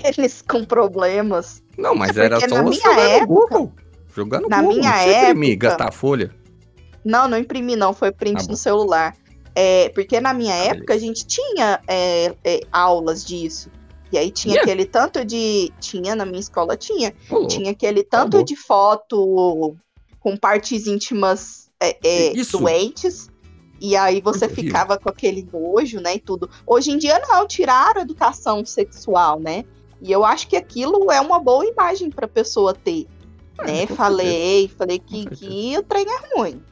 [0.03, 1.63] Eles com problemas.
[1.77, 3.73] Não, mas é era só você jogar época, no Google.
[4.13, 4.77] Jogar no na Google.
[4.77, 6.31] Minha não época, imprimir, folha.
[7.03, 7.93] Não, não imprimi, não.
[7.93, 9.15] Foi print ah, no celular.
[9.61, 13.69] É, porque na minha ah, época a gente tinha é, é, aulas disso.
[14.09, 14.71] E aí tinha yeah.
[14.71, 15.69] aquele tanto de.
[15.81, 17.13] Tinha, na minha escola tinha.
[17.29, 19.75] Oh, tinha aquele tanto de foto
[20.21, 23.29] com partes íntimas é, é, doentes
[23.81, 26.49] e aí você ficava com aquele nojo, né, e tudo.
[26.65, 29.65] Hoje em dia não, tiraram a educação sexual, né?
[30.01, 33.07] E eu acho que aquilo é uma boa imagem para a pessoa ter,
[33.59, 33.87] é, né?
[33.87, 36.63] Falei, falei que, que o trem é ruim,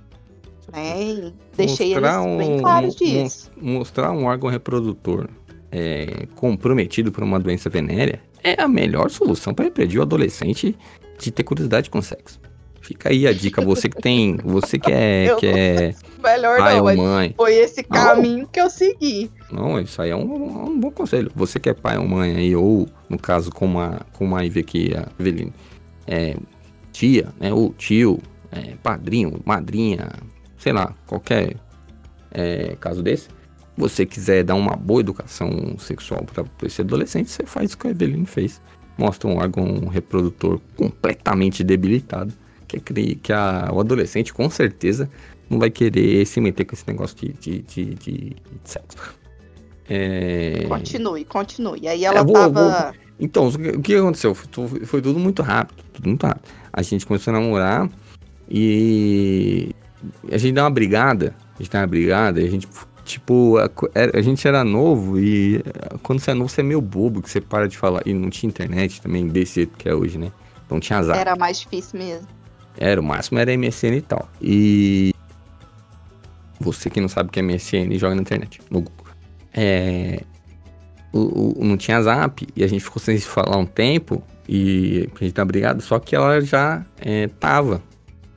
[0.71, 1.01] né?
[1.01, 3.51] E deixei mostrar eles bem claros disso.
[3.59, 5.27] Mostrar um órgão reprodutor
[5.71, 10.75] é, comprometido por uma doença venérea é a melhor solução para impedir o adolescente
[11.17, 12.39] de ter curiosidade com sexo.
[12.81, 16.85] Fica aí a dica, você que tem, você que é, que é melhor pai não,
[16.85, 17.33] ou mãe.
[17.35, 18.45] Foi esse caminho não.
[18.45, 19.29] que eu segui.
[19.51, 21.29] Não, isso aí é um, um, bom conselho.
[21.35, 24.59] Você que é pai ou mãe aí, ou no caso com uma, com uma IV
[24.61, 25.51] aqui, a Eveline,
[26.05, 26.37] é,
[26.93, 28.19] tia, né, ou tio,
[28.51, 30.09] é, padrinho, madrinha,
[30.67, 31.55] sei lá, qualquer
[32.29, 33.29] é, caso desse,
[33.77, 37.91] você quiser dar uma boa educação sexual para esse adolescente, você faz o que a
[37.91, 38.61] Eveline fez.
[38.97, 42.33] Mostra um órgão reprodutor completamente debilitado
[42.67, 42.81] que,
[43.15, 45.09] que a, o adolescente com certeza
[45.49, 48.97] não vai querer se meter com esse negócio de, de, de, de, de sexo.
[49.87, 50.65] É...
[50.67, 51.87] Continue, continue.
[51.87, 52.91] Aí ela é, vou, tava.
[52.91, 53.01] Vou...
[53.17, 54.35] Então, o que aconteceu?
[54.35, 56.43] Foi, foi, tudo muito rápido, tudo muito rápido.
[56.73, 57.89] A gente começou a namorar
[58.49, 59.73] e
[60.31, 61.35] a gente dá uma brigada.
[61.55, 62.67] A gente dá uma brigada e a gente,
[63.03, 63.69] tipo, a,
[64.17, 65.63] a, gente era novo e
[66.03, 68.01] quando você é novo, você é meio bobo, que você para de falar.
[68.05, 70.31] E não tinha internet também, desse jeito que é hoje, né?
[70.69, 71.17] Não tinha azar.
[71.17, 72.27] Era mais difícil mesmo.
[72.77, 74.29] Era, o máximo era MSN e tal.
[74.41, 75.13] E.
[76.59, 79.05] Você que não sabe o que é MSN, joga na internet, no Google.
[79.53, 80.21] É.
[81.13, 85.09] O, o, não tinha zap e a gente ficou sem se falar um tempo e
[85.19, 87.81] a gente tá brigado, só que ela já é, tava,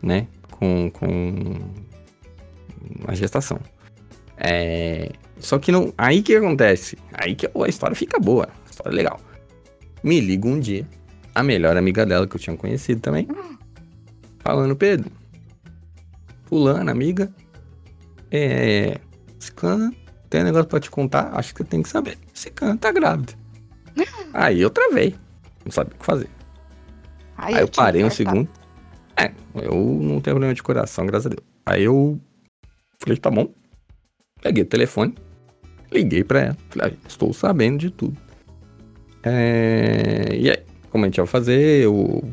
[0.03, 0.27] né?
[0.61, 0.90] Com.
[0.90, 1.55] com
[3.07, 3.59] na gestação.
[4.37, 5.92] É, só que não.
[5.99, 6.96] Aí que acontece?
[7.12, 8.49] Aí que a história fica boa.
[8.66, 9.20] A história é legal.
[10.03, 10.87] Me liga um dia,
[11.35, 13.29] a melhor amiga dela que eu tinha conhecido também,
[14.38, 15.11] falando, Pedro,
[16.44, 17.31] fulana, amiga,
[18.31, 18.99] é.
[19.38, 19.92] Ciclana,
[20.29, 22.18] tem um negócio pra te contar, acho que você tem que saber.
[22.33, 23.33] Ciclana tá grávida.
[24.33, 25.14] Aí eu travei.
[25.64, 26.29] Não sabia o que fazer.
[27.37, 28.49] Aí, Aí eu, eu parei um segundo.
[29.21, 31.43] É, eu não tenho problema de coração, graças a Deus.
[31.67, 32.19] Aí eu
[32.99, 33.53] falei, tá bom.
[34.41, 35.15] Peguei o telefone,
[35.93, 36.57] liguei pra ela.
[36.71, 38.17] Falei, ah, estou sabendo de tudo.
[39.23, 40.29] É...
[40.33, 42.25] E aí, como a gente ia fazer, eu,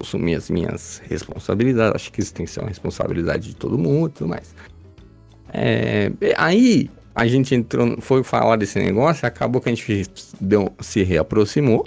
[0.00, 1.94] assumi as minhas responsabilidades.
[1.94, 4.54] Acho que isso tem que ser uma responsabilidade de todo mundo e tudo mais.
[5.52, 6.10] É...
[6.38, 10.06] Aí, a gente entrou, foi falar desse negócio, acabou que a gente
[10.40, 11.86] deu, se reaproximou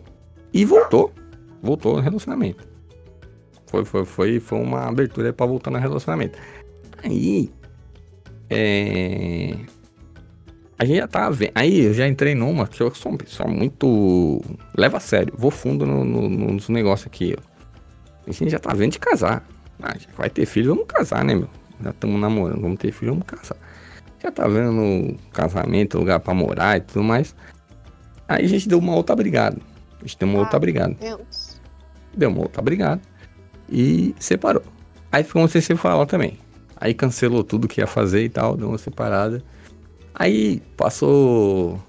[0.54, 1.12] e voltou.
[1.62, 2.73] Voltou no relacionamento.
[3.74, 6.38] Foi, foi, foi, foi uma abertura para voltar no relacionamento.
[7.04, 7.50] Aí.
[8.48, 9.56] É...
[10.78, 11.54] A gente já tá vendo.
[11.56, 14.44] Aí eu já entrei numa que eu sou uma pessoa muito.
[14.78, 15.34] Leva a sério.
[15.36, 17.36] Vou fundo no, no, nos negócios aqui.
[17.36, 17.42] Ó.
[18.28, 19.44] A gente já tá vendo de casar.
[19.82, 21.50] Ah, já vai ter filho, vamos casar, né, meu?
[21.82, 23.58] Já estamos namorando, vamos ter filho, vamos casar.
[24.22, 27.36] Já tá vendo casamento, lugar pra morar e tudo mais.
[28.28, 29.58] Aí a gente deu uma outra brigada.
[30.00, 30.94] A gente deu uma ah, outra brigada.
[30.94, 31.60] Deus.
[32.16, 33.02] Deu uma outra brigada.
[33.70, 34.64] E separou.
[35.12, 36.40] Aí ficou sem se falar também.
[36.76, 39.44] Aí cancelou tudo que ia fazer e tal, deu uma separada.
[40.14, 41.82] Aí passou.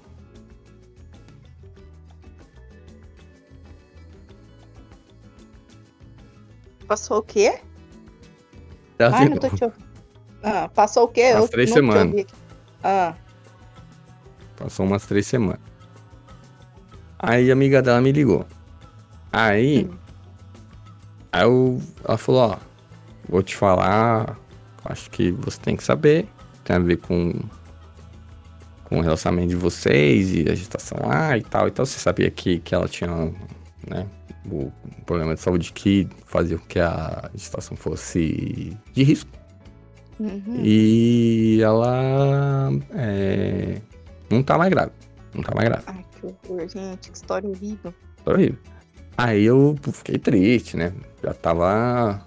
[6.87, 7.59] Passou o quê?
[8.99, 9.65] Ai, não tô te.
[10.43, 11.33] Ah, passou o quê?
[11.33, 12.25] Umas três semanas.
[12.83, 13.15] Ah.
[14.55, 15.59] Passou umas três semanas.
[17.17, 18.45] Aí a amiga dela me ligou.
[19.31, 19.85] Aí.
[19.85, 20.04] Hum.
[21.35, 22.57] Aí eu, ela falou, ó,
[23.27, 24.39] vou te falar,
[24.85, 26.29] acho que você tem que saber.
[26.63, 27.33] Tem a ver com,
[28.85, 31.67] com o relacionamento de vocês e a gestação lá e tal.
[31.67, 33.09] Então você sabia que, que ela tinha,
[33.85, 34.07] né,
[34.49, 34.71] o
[35.05, 39.29] problema de saúde que fazia com que a gestação fosse de risco.
[40.17, 40.61] Uhum.
[40.63, 43.81] E ela é,
[44.29, 44.95] não tá mais grávida.
[45.33, 45.91] Não tá mais grávida.
[45.91, 47.11] Ai, que horror, gente.
[47.11, 47.93] Que história horrível.
[48.19, 48.74] História horrível.
[49.17, 50.93] Aí eu fiquei triste, né?
[51.23, 52.21] Já tava.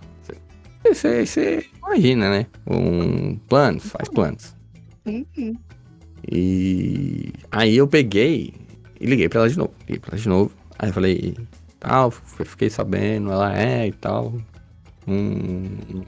[0.85, 2.47] Você, você imagina, né?
[2.67, 4.57] Um planos, faz planos.
[5.05, 5.55] Uhum.
[6.31, 8.55] E aí eu peguei
[9.01, 9.75] e liguei pra ela de novo.
[9.81, 10.53] Liguei pra ela de novo.
[10.79, 11.37] Aí eu falei,
[11.79, 14.35] tal, fiquei sabendo, ela é e tal.
[15.07, 16.03] Um,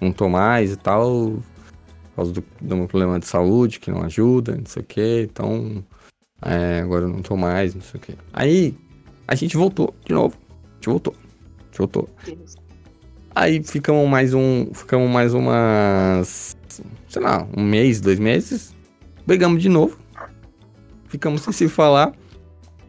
[0.00, 1.42] não tô mais e tal,
[2.10, 5.22] por causa do, do meu problema de saúde, que não ajuda, não sei o que,
[5.22, 5.84] então
[6.42, 8.14] é, agora eu não tô mais, não sei o que.
[8.32, 8.76] Aí
[9.26, 12.08] a gente voltou de novo, a gente voltou, a gente voltou.
[13.34, 16.56] Aí ficamos mais um, ficamos mais umas,
[17.08, 18.74] sei lá, um mês, dois meses,
[19.26, 19.98] brigamos de novo,
[21.08, 22.12] ficamos sem se falar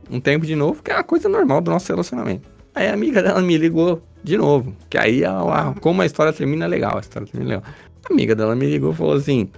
[0.10, 2.48] um tempo de novo, que é uma coisa normal do nosso relacionamento.
[2.76, 4.76] Aí a amiga dela me ligou de novo.
[4.90, 7.74] Que aí, a, a, como a história termina legal, a história termina legal.
[8.08, 9.50] A amiga dela me ligou e falou assim: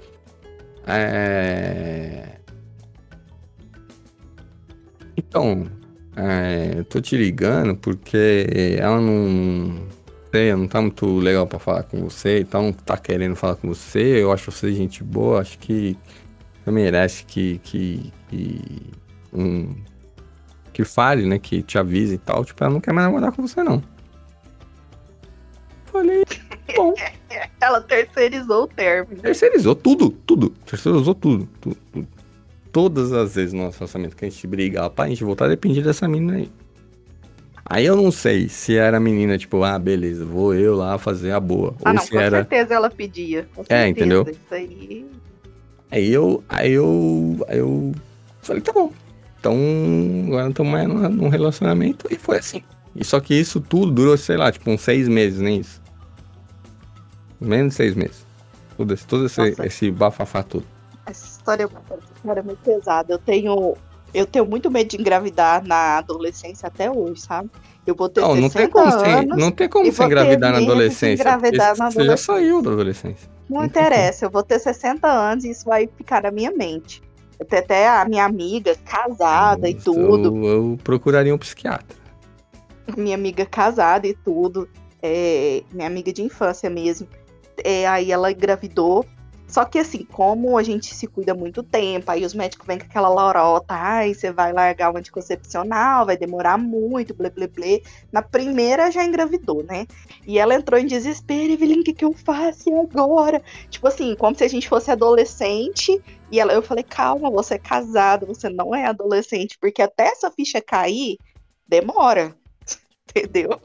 [0.86, 2.38] é...
[5.18, 5.66] Então,
[6.18, 8.48] é, tô te ligando porque
[8.80, 9.86] ela não.
[10.32, 13.68] Sei, não tá muito legal pra falar com você, então não tá querendo falar com
[13.68, 14.22] você.
[14.22, 15.96] Eu acho você gente boa, acho que
[16.66, 17.60] você merece que.
[17.60, 18.62] que, que
[19.32, 19.76] um,
[20.74, 21.38] que fale, né?
[21.38, 22.44] Que te avise e tal.
[22.44, 23.84] Tipo, ela não quer mais namorar com você, não.
[25.86, 26.24] Falei,
[26.76, 26.94] bom.
[27.62, 29.22] Ela terceirizou o término.
[29.22, 30.50] Terceirizou tudo, tudo.
[30.66, 32.08] Terceirizou tudo, tudo, tudo.
[32.78, 36.08] Todas as vezes no nosso lançamento que a gente brigava pra gente voltar, dependia dessa
[36.08, 36.52] menina aí.
[37.66, 41.32] Aí eu não sei se era a menina, tipo, ah, beleza, vou eu lá fazer
[41.32, 41.74] a boa.
[41.84, 42.38] Ah, ou não, se com era...
[42.38, 43.48] certeza ela pedia.
[43.56, 43.90] Com é, certeza.
[43.90, 44.28] entendeu?
[44.30, 45.10] Isso aí.
[45.90, 47.94] Aí eu, aí eu, aí eu
[48.44, 48.94] falei, tá bom.
[49.40, 49.56] Então,
[50.28, 52.62] agora estamos mais num relacionamento e foi assim.
[52.96, 55.82] E só que isso tudo durou, sei lá, tipo, uns seis meses, nem isso.
[57.42, 58.24] Menos de seis meses.
[58.78, 60.78] Tudo esse, todo esse, esse bafafá tudo.
[61.08, 63.14] Essa história, essa história é muito pesada.
[63.14, 63.76] Eu tenho,
[64.14, 67.50] eu tenho muito medo de engravidar na adolescência até hoje, sabe?
[67.86, 71.24] Eu vou ter não, não tem como anos, não tem como você engravidar na adolescência.
[71.24, 73.30] Engravidar na você já saiu da adolescência.
[73.50, 77.02] Não, não interessa, eu vou ter 60 anos e isso vai ficar na minha mente.
[77.40, 80.36] Até, até a minha amiga casada e tudo.
[80.36, 81.96] Eu, eu, procuraria um psiquiatra.
[82.98, 84.68] Minha amiga casada e tudo.
[85.02, 87.08] É, minha amiga de infância mesmo.
[87.64, 89.06] É, aí ela engravidou
[89.48, 92.86] Só que assim, como a gente se cuida muito tempo, aí os médicos vêm com
[92.86, 97.82] aquela lorota, ai, você vai largar o anticoncepcional, vai demorar muito, blé, blé, blé.
[98.12, 99.88] Na primeira já engravidou, né?
[100.26, 103.42] E ela entrou em desespero, Evelyn, o que, que eu faço agora?
[103.70, 106.02] Tipo assim, como se a gente fosse adolescente.
[106.30, 110.30] E ela, eu falei, calma, você é casado, você não é adolescente, porque até essa
[110.30, 111.18] ficha cair,
[111.66, 112.36] demora.
[113.16, 113.62] Entendeu?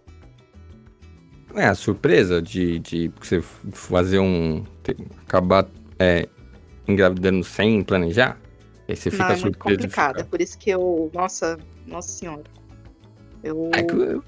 [1.55, 3.43] É, a surpresa de, de você
[3.73, 4.65] fazer um.
[4.83, 5.67] Ter- acabar
[5.99, 6.29] é,
[6.89, 8.39] engravidando sem planejar.
[8.89, 10.17] Aí você fica não, é muito complicado.
[10.17, 11.11] É ficar- por isso que eu.
[11.15, 12.43] Nossa, nossa senhora.
[13.43, 13.71] Eu.
[13.75, 14.21] É que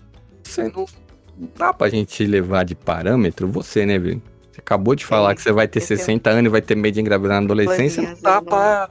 [0.43, 0.87] você não.
[1.57, 4.23] Dá pra gente levar de parâmetro você, né, Vini?
[4.53, 5.99] Você acabou de falar É, que você vai ter entendeu?
[5.99, 8.03] 60 anos e vai ter medo de engravidar na adolescência.
[8.03, 8.90] Não dá eu não- pra.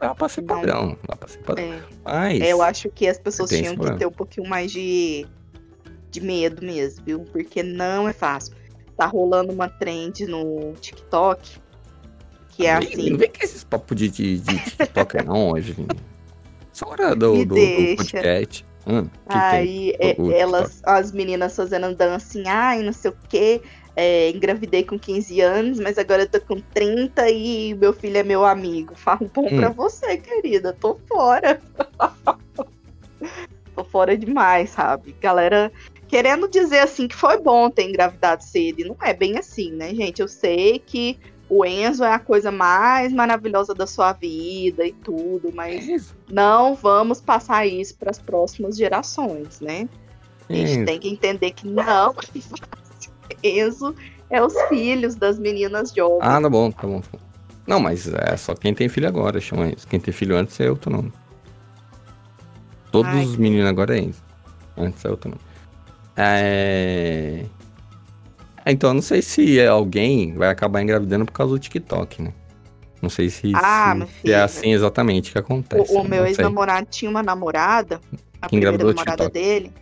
[0.00, 0.86] Dá pra ser padrão.
[0.90, 1.64] Não dá pra ser padrão.
[1.64, 1.80] é.
[2.04, 2.40] Mas.
[2.40, 5.26] É, eu acho que as pessoas tinham que ter um pouquinho mais de,
[6.12, 7.20] de medo mesmo, viu?
[7.32, 8.54] Porque não é fácil.
[8.98, 11.58] Tá rolando uma trend no TikTok
[12.50, 13.10] que é Vem- assim.
[13.10, 15.86] Não vem com esses papos de, de, de TikTok, não, Evelyn.
[16.72, 18.66] Só hora do, do, do podcast.
[18.86, 19.08] Hum?
[19.28, 23.62] Aí é, O- o elas, as meninas fazendo dancinha, ai, não sei o quê.
[23.94, 28.22] é, engravidei com 15 anos, mas agora eu tô com 30 e meu filho é
[28.24, 28.94] meu amigo.
[28.98, 29.74] Falo bom pra Hum.
[29.74, 30.72] você, querida.
[30.72, 31.60] Tô fora.
[33.76, 35.14] tô fora demais, sabe?
[35.20, 35.70] Galera
[36.08, 38.80] querendo dizer assim que foi bom ter engravidado cedo.
[38.80, 40.20] E não é bem assim, né, gente?
[40.20, 41.18] Eu sei que
[41.48, 46.16] o Enzo é a coisa mais maravilhosa da sua vida e tudo, mas É isso.
[46.30, 49.88] não vamos passar isso para as próximas gerações, né?
[50.48, 50.84] A gente É.
[50.84, 52.42] tem que entender que não é fácil.
[53.42, 53.94] Enzo
[54.30, 56.20] é os filhos das meninas jovens.
[56.22, 57.02] Ah, tá bom, tá bom.
[57.66, 59.86] Não, mas é só quem tem filho agora, chama isso.
[59.86, 61.12] Quem tem filho antes é outro nome.
[62.90, 64.22] Todos Ai, os meninos agora é isso.
[64.76, 65.40] Antes é outro nome.
[66.18, 67.44] É...
[68.64, 72.32] é, Então, eu não sei se alguém vai acabar engravidando por causa do TikTok, né?
[73.00, 75.92] Não sei se, Ah, se- é assim exatamente que acontece.
[75.92, 78.00] o, o eu meu ex-namorado tinha uma namorada,
[78.42, 79.30] a Que primeira namorada TikTok.
[79.32, 79.72] dele.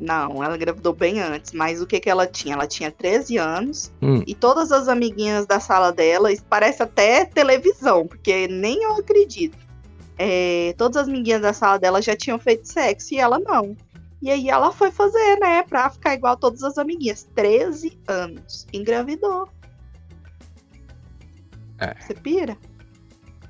[0.00, 2.54] Não, ela engravidou bem antes, mas o que que ela tinha?
[2.54, 4.24] Ela tinha 13 anos Hum.
[4.26, 9.56] e todas as amiguinhas da sala dela, isso parece até televisão, porque nem eu acredito.
[10.18, 13.76] É, todas as amiguinhas da sala dela já tinham feito sexo e ela não.
[14.24, 17.28] E aí ela foi fazer, né, pra ficar igual todas as amiguinhas.
[17.34, 18.66] 13 anos.
[18.72, 19.46] Engravidou.
[21.78, 21.94] É.
[22.00, 22.56] Você pira?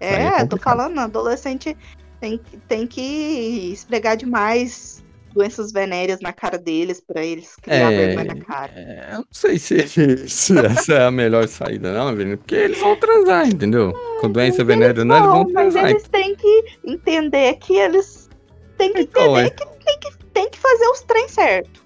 [0.01, 1.77] é É, tô falando, adolescente
[2.21, 7.97] tem, que- tem que esfregar demais doenças venéreas na cara deles pra eles criar É,
[8.07, 8.73] vergonha na cara.
[8.75, 9.77] É, eu não sei se,
[10.29, 13.93] se essa é a melhor saída, não, Avelino, porque eles vão transar, entendeu?
[14.21, 15.91] Com doença venérea não, eles vão Não, mas transar.
[15.93, 18.29] eles têm que entender que eles
[18.77, 19.51] têm que Então, entender é.
[19.51, 21.83] que tem, que tem que fazer os trem certo.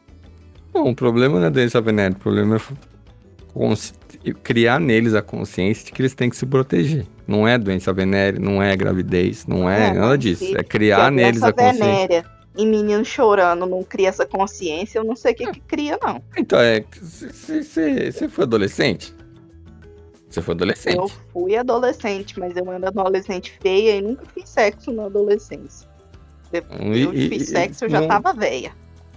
[0.72, 5.92] Bom, o problema não é doença venérea, o problema é criar neles a consciência de
[5.92, 7.06] que eles têm que se proteger.
[7.26, 10.56] Não é doença venérea, não é gravidez, não é, É, nada disso.
[10.56, 11.84] É criar neles a consciência.
[11.84, 15.96] venérea e menino chorando não cria essa consciência, eu não sei o que, que cria,
[16.02, 16.20] não.
[16.36, 16.84] Então, é.
[17.00, 19.14] Você foi adolescente?
[20.28, 20.96] Você foi adolescente.
[20.96, 25.87] Eu fui adolescente, mas eu era adolescente feia e nunca fiz sexo na adolescência.
[26.50, 28.72] Depois E- eu e- fiz e- sexo, eu já não- tava velha.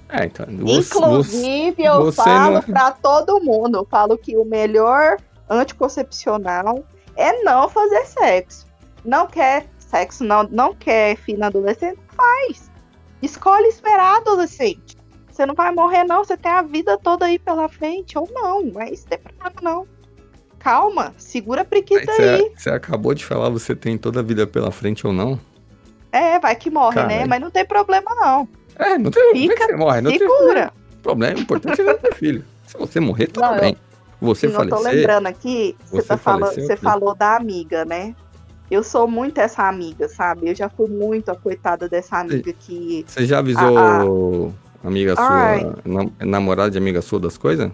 [0.10, 0.46] É, então.
[0.48, 5.18] você- Inclusive, eu você falo não- pra todo mundo, eu falo que o melhor
[5.50, 6.84] anticoncepcional
[7.16, 8.68] é não fazer sexo.
[9.06, 12.70] Não quer sexo, não, não quer filho na adolescente, faz.
[13.22, 14.98] Escolhe esperar adolescente.
[15.32, 16.24] Você não vai morrer, não.
[16.24, 18.62] Você tem a vida toda aí pela frente, ou não.
[18.64, 19.88] Não é isso temporada, não.
[20.60, 22.52] Calma, segura a preguiça aí.
[22.56, 25.40] Você acabou de falar, você tem toda a vida pela frente ou não?
[26.12, 27.08] É, vai que morre, né?
[27.10, 27.30] Caralho.
[27.30, 28.48] Mas não tem problema, não.
[28.78, 30.74] É, não tem Fica- não é que você morre, não tem Segura.
[31.02, 31.38] problema.
[31.38, 32.46] O importante é você não ter filho.
[32.68, 33.78] Se você morrer, tudo Não, bem.
[34.22, 34.94] Você Sim, eu tô falecer.
[35.00, 38.16] lembrando aqui, você, tá falando, você falou da amiga, né?
[38.70, 40.48] Eu sou muito essa amiga, sabe?
[40.50, 43.04] Eu já fui muito a coitada dessa amiga que.
[43.08, 47.70] Você já avisou amiga sua, nam- namorada de amiga sua das coisas?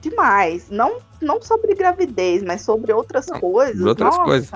[0.00, 0.66] Demais.
[0.70, 3.74] Não, não sobre gravidez, mas sobre outras Não, coisas.
[3.76, 4.24] sobre outras Nossa.
[4.24, 4.50] coisas.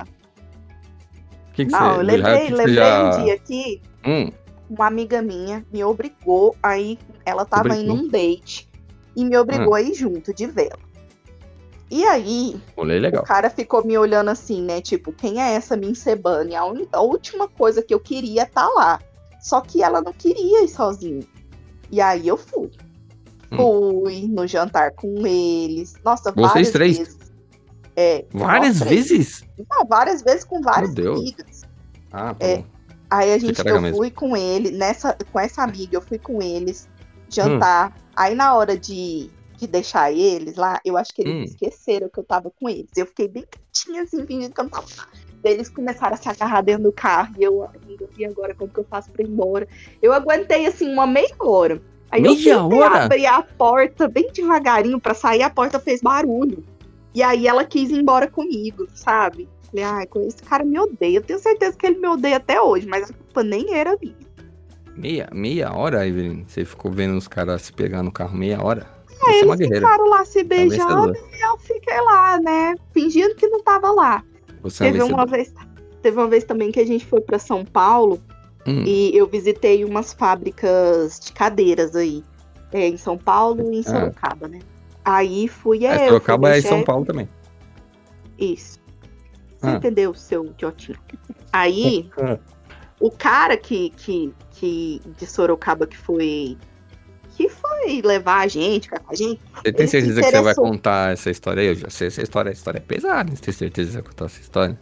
[1.59, 3.05] Que, que Não, você eu lembrei, que que lembrei já...
[3.19, 4.29] um dia aqui, Hum,
[4.69, 7.95] uma amiga minha me obrigou aí, ela tava Obrigou?
[7.97, 8.69] em um date
[9.13, 9.75] e me obrigou Hum.
[9.75, 10.79] a ir junto de vela.
[11.91, 12.61] E aí.
[12.77, 14.79] O cara ficou me olhando assim, né?
[14.79, 16.55] Tipo, quem é essa Mincebane?
[16.55, 19.01] A, un- a última coisa que eu queria tá lá.
[19.41, 21.23] Só que ela não queria ir sozinha.
[21.91, 22.69] E aí eu fui.
[23.51, 23.57] Hum.
[24.03, 25.95] Fui no jantar com eles.
[26.05, 26.97] Nossa, Vocês várias três?
[26.99, 27.17] vezes.
[28.01, 29.43] É, Várias vezes?
[29.69, 31.63] Não, várias vezes com várias amigas.
[32.13, 32.63] Ah, tá É.
[33.09, 33.97] Aí a gente, eu mesmo.
[33.97, 36.87] fui com ele, nessa, com essa amiga, eu fui com eles
[37.27, 37.89] jantar.
[37.89, 38.01] Hum.
[38.15, 41.43] Aí na hora de, de deixar eles lá, eu acho que eles Hum.
[41.43, 42.89] esqueceram que eu tava com eles.
[42.95, 45.07] Eu fiquei bem quietinha, assim, fingindo que eu não tava lá.
[45.43, 47.67] Eles começaram a se agarrar dentro do carro e eu,
[48.17, 49.67] e agora como que eu faço pra ir embora?
[50.01, 51.81] Eu aguentei, assim, uma meia hora.
[52.11, 53.03] Aí eu Meia tentei hora?
[53.05, 56.63] abrir a porta bem devagarinho pra sair, a porta fez barulho.
[57.13, 59.47] E aí ela quis ir embora comigo, sabe?
[59.69, 61.17] Falei, ai, esse cara me odeia.
[61.17, 64.15] Eu tenho certeza que ele me odeia até hoje, mas a culpa nem era minha.
[64.95, 66.43] Meia, meia hora, Evelyn?
[66.47, 68.85] Você ficou vendo os caras se pegar no carro meia hora?
[69.21, 69.87] É uma Eles guerreira.
[69.87, 72.75] ficaram lá se é uma beijando e eu fiquei lá, né?
[72.93, 74.23] Fingindo que não tava lá.
[74.61, 75.31] Você é uma Teve uma vencedora.
[75.37, 75.53] vez,
[76.01, 78.21] teve uma vez também que a gente foi pra São Paulo
[78.67, 82.23] Hum, e eu visitei umas fábricas de cadeiras aí.
[82.71, 83.83] é, em São Paulo e em Ah.
[83.83, 84.59] Sorocaba, né?
[85.09, 86.07] Aí fui é, eu.
[86.09, 86.83] Sorocaba é em São.
[86.83, 87.27] Paulo também.
[88.37, 88.79] Isso.
[89.57, 89.71] Você Ah.
[89.73, 90.99] entendeu, seu idiotinho?
[91.51, 92.37] Aí, Ah,
[92.99, 96.57] o cara que, que, que de Sorocaba que foi
[97.35, 100.53] que foi levar a gente, ficar com a gente, Você tem certeza que você vai
[100.53, 101.67] contar essa história aí?
[101.67, 103.33] Eu já sei essa história, a história é pesada.
[103.33, 104.79] Você tem certeza que você vai contar essa história?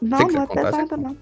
[0.00, 1.16] não, não é contar essa pesada, não.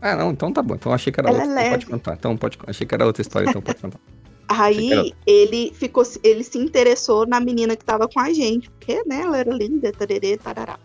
[0.00, 0.74] Ah, não, então tá bom.
[0.74, 1.56] Então achei que era Ela é outra.
[1.56, 2.12] Então pode contar.
[2.14, 3.98] Então pode Achei que era outra história, então pode contar.
[4.48, 9.20] Aí ele ficou, ele se interessou na menina que tava com a gente, porque, né,
[9.22, 10.78] ela era linda, tararê, tarará.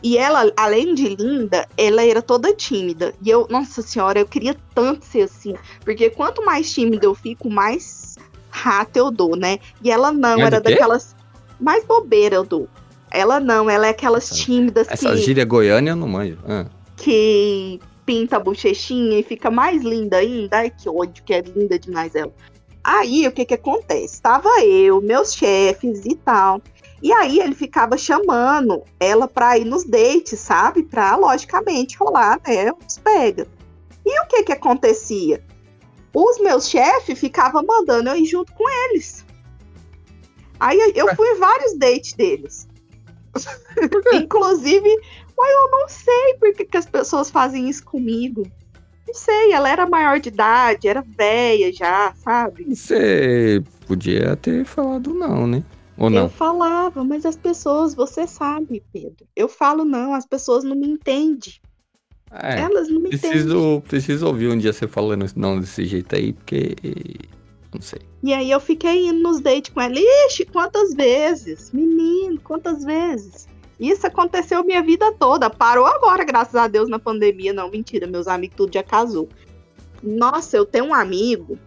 [0.00, 3.12] E ela, além de linda, ela era toda tímida.
[3.20, 5.56] E eu, nossa senhora, eu queria tanto ser assim.
[5.84, 8.14] Porque quanto mais tímida eu fico, mais
[8.48, 9.58] rata eu dou, né?
[9.82, 11.16] E ela não, Mais era daquelas.
[11.58, 12.68] Mais bobeira eu dou.
[13.10, 16.38] Ela não, ela é aquelas tímidas Essa que, gíria goiânia eu não manjo.
[16.46, 16.66] Ah,
[16.96, 20.58] que pinta a bochechinha e fica mais linda ainda.
[20.58, 22.32] Ai, que ódio, que é linda demais ela.
[22.90, 24.22] Aí, o que que acontece?
[24.22, 26.62] Tava eu, meus chefes e tal.
[27.02, 30.82] E aí, ele ficava chamando ela pra ir nos dates, sabe?
[30.82, 32.72] Pra, logicamente, rolar, né?
[32.72, 33.46] Os pega.
[34.06, 35.44] E o que que acontecia?
[36.14, 39.22] Os meus chefes ficavam mandando eu ir junto com eles.
[40.58, 41.14] Aí, eu Ué.
[41.14, 42.66] fui em vários dates deles.
[44.14, 48.50] Inclusive, eu não sei por que, que as pessoas fazem isso comigo.
[49.08, 52.66] Não sei, ela era maior de idade, era velha já, sabe?
[52.76, 55.64] Você podia ter falado não, né?
[55.96, 56.28] Ou Eu não?
[56.28, 59.26] falava, mas as pessoas, você sabe, Pedro.
[59.34, 61.54] Eu falo não, as pessoas não me entendem.
[62.30, 63.30] É, Elas não me entendem.
[63.30, 66.76] preciso, preciso ouvir um dia você falando não desse jeito aí, porque.
[67.72, 68.00] Não sei.
[68.22, 69.94] E aí eu fiquei indo nos dates com ela.
[69.96, 71.70] Ixi, quantas vezes?
[71.72, 73.48] Menino, quantas vezes?
[73.78, 75.48] Isso aconteceu minha vida toda.
[75.48, 77.52] Parou agora, graças a Deus, na pandemia.
[77.52, 79.28] Não, mentira, meus amigos tudo já casou.
[80.02, 81.58] Nossa, eu tenho um amigo,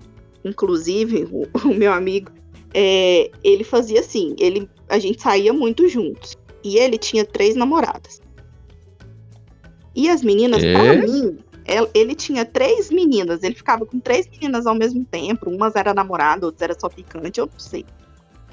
[0.43, 2.31] inclusive, o, o meu amigo,
[2.73, 6.35] é, ele fazia assim, ele, a gente saía muito juntos.
[6.63, 8.21] E ele tinha três namoradas.
[9.95, 10.73] E as meninas, É?
[10.73, 15.49] pra mim, el- ele tinha três meninas, ele ficava com três meninas ao mesmo tempo.
[15.49, 17.85] Umas era namorada, outras era só picante, eu não sei.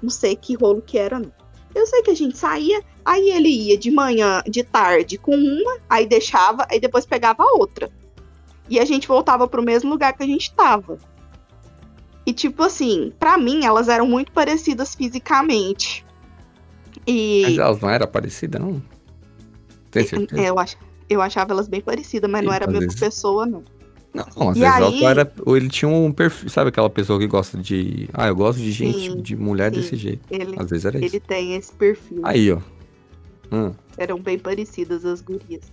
[0.02, 1.32] Não sei que rolo que era, não.
[1.78, 5.78] Eu sei que a gente saía, aí ele ia de manhã, de tarde com uma,
[5.88, 7.88] aí deixava, aí depois pegava a outra.
[8.68, 10.98] E a gente voltava pro mesmo lugar que a gente tava.
[12.26, 16.04] E tipo assim, pra mim elas eram muito parecidas fisicamente.
[17.06, 18.82] E Mas elas não eram parecidas, não?
[19.90, 20.42] Tem certeza?
[20.42, 20.74] é, eu, ach,
[21.08, 23.62] eu achava elas bem parecidas, mas não era a mesma vezes- pessoa, não.
[24.18, 25.32] Não, não, às E vezes aí- era.
[25.46, 26.48] Ele tinha um perfil.
[26.50, 28.08] Sabe aquela pessoa que gosta de.
[28.12, 29.80] Ah, eu gosto de gente, Sim, de mulher sim.
[29.80, 30.22] desse jeito.
[30.30, 31.06] Ele, Às vezes era isso.
[31.16, 32.20] ele tem esse perfil.
[32.24, 32.58] Aí, ó.
[33.50, 35.72] Hum, Eram bem parecidas as gurias.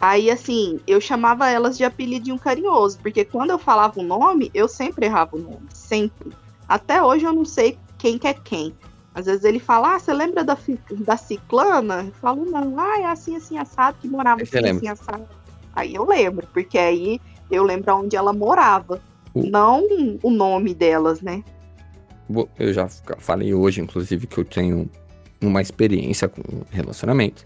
[0.00, 4.68] Aí, assim, eu chamava elas de apelidinho carinhoso, porque quando eu falava o nome, eu
[4.68, 5.66] sempre errava o nome.
[5.74, 6.30] Sempre.
[6.68, 8.72] Até hoje eu não sei quem que é quem.
[9.14, 10.56] Às vezes ele fala, ah, você lembra da,
[11.00, 12.04] da ciclana?
[12.06, 15.26] Eu falo, não, ah, é assim, assim, assado, que morava assim, assim, assado.
[15.74, 17.20] Aí eu lembro, porque aí
[17.50, 19.00] eu lembro onde ela morava.
[19.34, 19.84] Não
[20.22, 21.42] o nome delas, né?
[22.58, 22.88] eu já
[23.18, 24.88] falei hoje, inclusive, que eu tenho
[25.40, 27.44] uma experiência com relacionamento.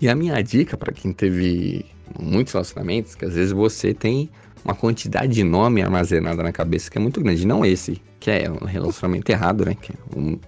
[0.00, 1.86] E a minha dica pra quem teve
[2.20, 4.28] muitos relacionamentos, que às vezes você tem
[4.64, 7.46] uma quantidade de nome armazenada na cabeça que é muito grande.
[7.46, 9.74] Não esse, que é um relacionamento errado, né?
[9.74, 10.38] Que é um,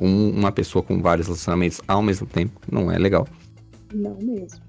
[0.00, 2.60] um- uma pessoa com vários relacionamentos ao mesmo tempo.
[2.70, 3.26] Não é legal.
[3.94, 4.60] Não mesmo.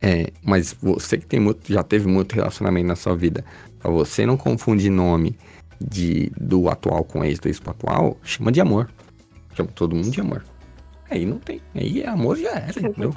[0.00, 3.44] É, mas você que tem muito, já teve muito relacionamento na sua vida,
[3.80, 5.36] pra você não confundir nome
[5.80, 8.90] de, do atual com ex, do ex pro atual, chama de amor.
[9.54, 10.44] Chama todo mundo de amor.
[11.10, 11.60] Aí não tem.
[11.74, 13.12] Aí amor já era, entendeu?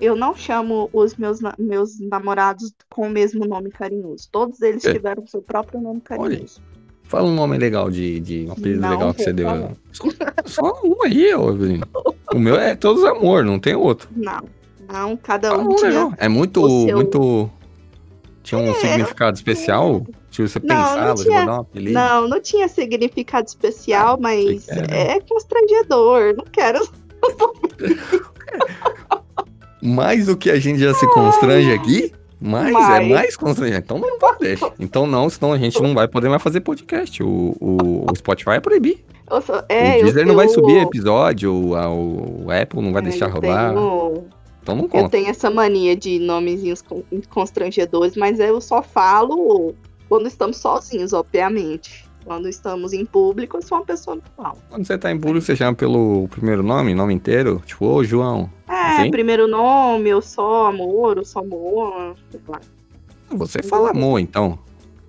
[0.00, 4.28] Eu não chamo os meus, meus namorados com o mesmo nome carinhoso.
[4.30, 4.92] Todos eles É.
[4.92, 6.60] tiveram seu próprio nome carinhoso.
[7.04, 9.48] Fala um nome legal de, de um apelido Não legal que você deu.
[9.92, 10.04] Só,
[10.46, 11.80] só um aí, ô, Evelyn.
[12.32, 14.08] O meu é todos amor, não tem outro.
[14.16, 14.44] Não,
[14.92, 16.14] não, cada Fala um um tinha.
[16.18, 17.50] É muito, seu- muito.
[18.42, 20.04] Tinha um significado especial.
[20.30, 21.92] Você Não, não pensava, você tinha- vai dar um apelido.
[21.94, 24.94] Não, não tinha significado especial, mas que era.
[24.94, 26.34] é constrangedor.
[26.36, 26.80] Não quero.
[29.82, 33.08] Mais do que a gente já se constrange aqui, mais, é Mais.
[33.08, 33.78] mais constrangente.
[33.78, 34.72] Então não pode deixar.
[34.78, 37.22] Então não, senão a gente não vai poder mais fazer podcast.
[37.22, 39.04] O, o, o Spotify é proibir.
[39.44, 43.28] Sou- é, o Deezer não vai subir episódio, o, o Apple não vai é, deixar
[43.28, 43.70] rolar.
[43.72, 44.24] tenho-
[44.62, 45.08] Então não Eu conta.
[45.10, 49.74] tenho essa mania de nomezinhos con- constrangedores, mas eu só falo
[50.08, 52.04] quando estamos sozinhos, obviamente.
[52.24, 54.56] Quando estamos em público, eu sou uma pessoa normal.
[54.70, 57.60] Quando você tá em público, você chama pelo primeiro nome, nome inteiro.
[57.66, 58.48] Tipo, ô João.
[58.68, 59.10] É, Sim.
[59.10, 62.14] primeiro nome, eu sou amor, eu sou amor.
[62.30, 62.60] sei lá.
[63.30, 64.56] Você fala amor, então.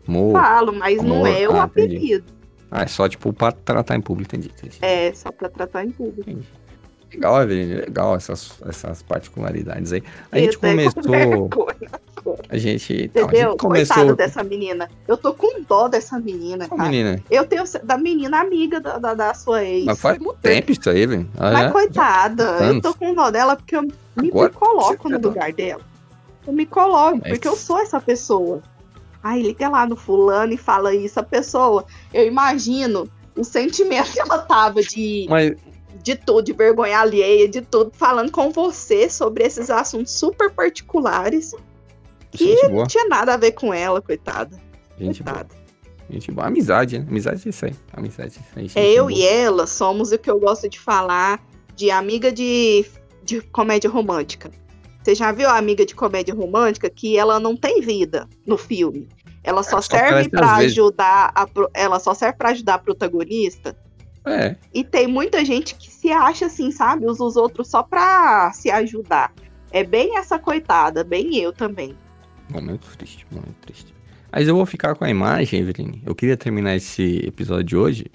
[0.07, 0.31] Amor.
[0.33, 1.95] Falo, mas não amor, é o ah, entendi.
[1.97, 2.23] apelido.
[2.71, 4.51] Ah, é só tipo pra tratar em público, entendi.
[4.57, 4.79] entendi.
[4.81, 6.27] É só pra tratar em público.
[7.13, 10.03] Legal, Evelyn, legal essas, essas particularidades aí.
[10.31, 11.03] A gente Isso é começou.
[11.49, 12.03] vergonha.
[12.49, 13.03] A gente.
[13.03, 13.49] então, a Entendeu?
[13.51, 13.95] gente começou.
[13.95, 14.89] Coitada dessa menina.
[15.07, 16.83] Eu tô com dó dessa menina, cara.
[16.83, 19.85] menina, Eu tenho da menina amiga da, da, da sua ex.
[19.85, 21.29] mas faz muito tempo isso aí, velho.
[21.37, 22.81] Ah, Mas já- coitada, eu anos.
[22.81, 25.81] tô com dó dela porque eu me, me coloco no tá lugar dela.
[26.47, 28.61] Eu me coloco, Mas- porque eu sou essa pessoa.
[29.21, 31.19] Ai, liga lá no fulano e fala isso.
[31.19, 35.53] A pessoa, eu imagino o sentimento que ela tava de, Mas
[36.03, 41.55] de tudo, de vergonha alheia, de tudo, falando com você sobre esses assuntos super particulares.
[42.31, 42.69] Que boa.
[42.71, 44.61] não tinha nada a ver com ela, coitada.
[44.99, 45.35] Gente boa.
[45.35, 45.63] coitada.
[46.09, 46.47] Gente boa.
[46.47, 47.05] Amizade, né?
[47.07, 47.75] Amizade é isso aí.
[47.93, 48.85] Amizade é isso aí.
[48.85, 49.13] É eu boa.
[49.13, 51.41] e ela somos o que eu gosto de falar
[51.75, 52.85] de amiga de,
[53.23, 54.51] de comédia romântica.
[55.01, 59.07] Você já viu a amiga de comédia romântica que ela não tem vida no filme?
[59.43, 60.71] Ela só, só serve vezes.
[60.71, 63.75] ajudar a ela só serve para ajudar a protagonista.
[64.25, 64.55] É.
[64.73, 67.05] E tem muita gente que se acha assim, sabe?
[67.05, 69.33] Usa os outros só pra se ajudar.
[69.71, 71.97] É bem essa coitada, bem eu também.
[72.49, 73.93] Momento triste, momento triste.
[74.31, 76.01] Mas eu vou ficar com a imagem, Eveline.
[76.05, 78.05] Eu queria terminar esse episódio de hoje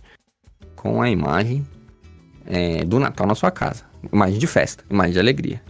[0.75, 1.67] com a imagem
[2.47, 3.85] é, do Natal na sua casa.
[4.13, 5.63] Imagem de festa, imagem de alegria.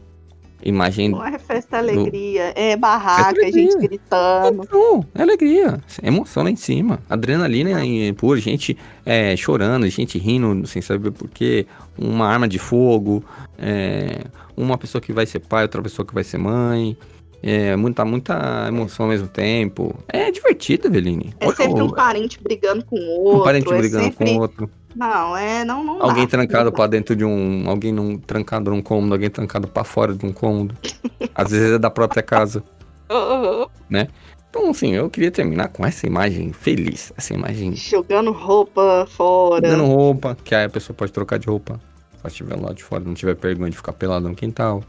[0.62, 1.10] Imagem.
[1.10, 3.88] Não é festa alegria, é barraca, gente alegria.
[3.88, 4.68] gritando.
[4.70, 5.80] Não, é alegria.
[6.02, 6.98] Emoção lá em cima.
[7.08, 11.66] Adrenalina em pura, gente é, chorando, gente rindo sem saber porquê.
[11.96, 13.24] Uma arma de fogo.
[13.58, 14.24] é,
[14.56, 16.96] uma pessoa que vai ser pai, outra pessoa que vai ser mãe.
[17.40, 19.94] É, muita, muita emoção ao mesmo tempo.
[20.08, 21.32] É divertido, Eveline.
[21.38, 23.40] É sempre um parente brigando com o outro.
[23.40, 24.26] um parente é brigando sempre...
[24.26, 24.70] com o outro.
[24.98, 27.70] Não, é, não, não Alguém dá, trancado pra dentro de um.
[27.70, 30.74] Alguém num, trancado num cômodo, alguém trancado pra fora de um cômodo.
[31.32, 32.62] Às vezes é da própria casa.
[33.10, 33.66] Ah,
[34.50, 37.10] Então, assim, eu queria terminar com essa imagem feliz.
[37.16, 39.62] Essa imagem Jogando roupa fora.
[39.62, 41.80] dando roupa, que aí a pessoa pode trocar de roupa.
[42.10, 44.84] Se ela estiver lá de fora, não tiver vergonha de ficar pelado no quintal.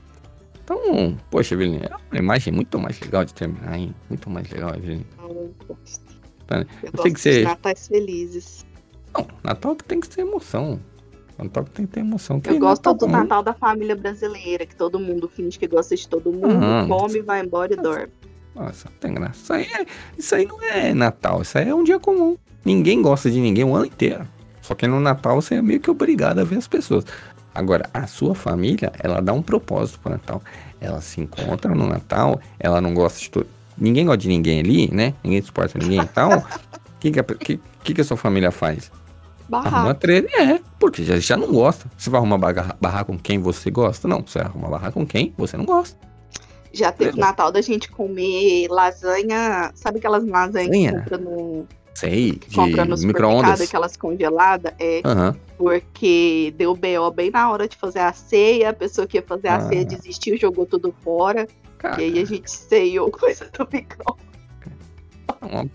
[0.66, 3.96] Então, poxa, Evelyn, é uma imagem muito mais legal de terminar, hein?
[4.10, 5.06] Muito mais legal, Evelyn.
[5.18, 6.10] Eu gosto.
[6.46, 8.66] Tá, Eu tem gosto que de natais felizes.
[9.14, 10.80] Não, Natal tem que ter emoção.
[11.38, 12.40] Natal tem que ter emoção.
[12.40, 13.12] que Eu gosto Natal do comum.
[13.14, 17.22] Natal da família brasileira, que todo mundo finge que gosta de todo mundo, Ah, come,
[17.22, 18.12] vai embora e dorme.
[18.56, 19.40] Nossa, não tem graça.
[19.40, 19.86] Isso aí, é-
[20.18, 22.36] isso aí não é Natal, isso aí é um dia comum.
[22.66, 24.28] Ninguém gosta de ninguém o ano inteiro.
[24.62, 27.06] Só que no Natal você é meio que obrigado a ver as pessoas.
[27.56, 30.42] Agora, a sua família, ela dá um propósito pro Natal.
[30.80, 33.48] Ela se encontra no Natal, ela não gosta de todo.
[33.78, 35.14] Ninguém gosta de ninguém ali, né?
[35.24, 36.38] Ninguém suporta ninguém e tal.
[36.40, 36.44] O
[37.00, 38.92] que, que, a, que, que, que a sua família faz?
[39.52, 40.00] Arruma Barraco.
[40.00, 40.42] treta.
[40.42, 41.90] É, porque já, já não gosta.
[41.98, 44.08] Você vai arrumar barra, barrar com quem você gosta?
[44.08, 45.98] Não, você vai arrumar barrar com quem você não gosta.
[46.72, 47.28] Já teve Beleza.
[47.28, 49.72] Natal da gente comer lasanha.
[49.74, 53.06] Sabe aquelas lasanhas que compra no, Sei, que compra no de supermercado,
[53.38, 53.62] micro-ondas.
[53.62, 54.74] aquelas congeladas?
[54.80, 55.02] É.
[55.04, 55.36] Aham.
[55.58, 59.48] Porque deu BO bem na hora de fazer a ceia, a pessoa que ia fazer
[59.48, 59.68] a Ah.
[59.68, 61.48] ceia desistiu, jogou tudo fora.
[61.78, 64.16] Cara, E aí a gente ceiou coisa do micro.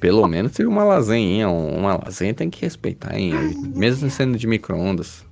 [0.01, 1.49] Pelo menos teve uma lasanha.
[1.49, 3.33] Uma lasanha tem que respeitar, hein?
[3.75, 5.25] Mesmo sendo de micro-ondas.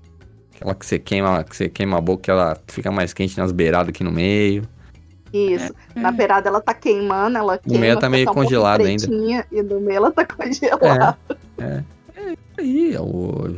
[0.54, 3.88] Aquela que você queima, que você queima a boca, ela fica mais quente nas beiradas
[3.88, 4.62] aqui no meio.
[5.32, 5.74] Isso.
[5.96, 7.80] Na beirada ela tá queimando, ela queima.
[7.80, 9.06] meio tá meio só um congelado ainda.
[9.50, 11.18] E no meio ela tá congelada.
[11.58, 11.82] É.
[12.14, 13.48] É aí, é, o-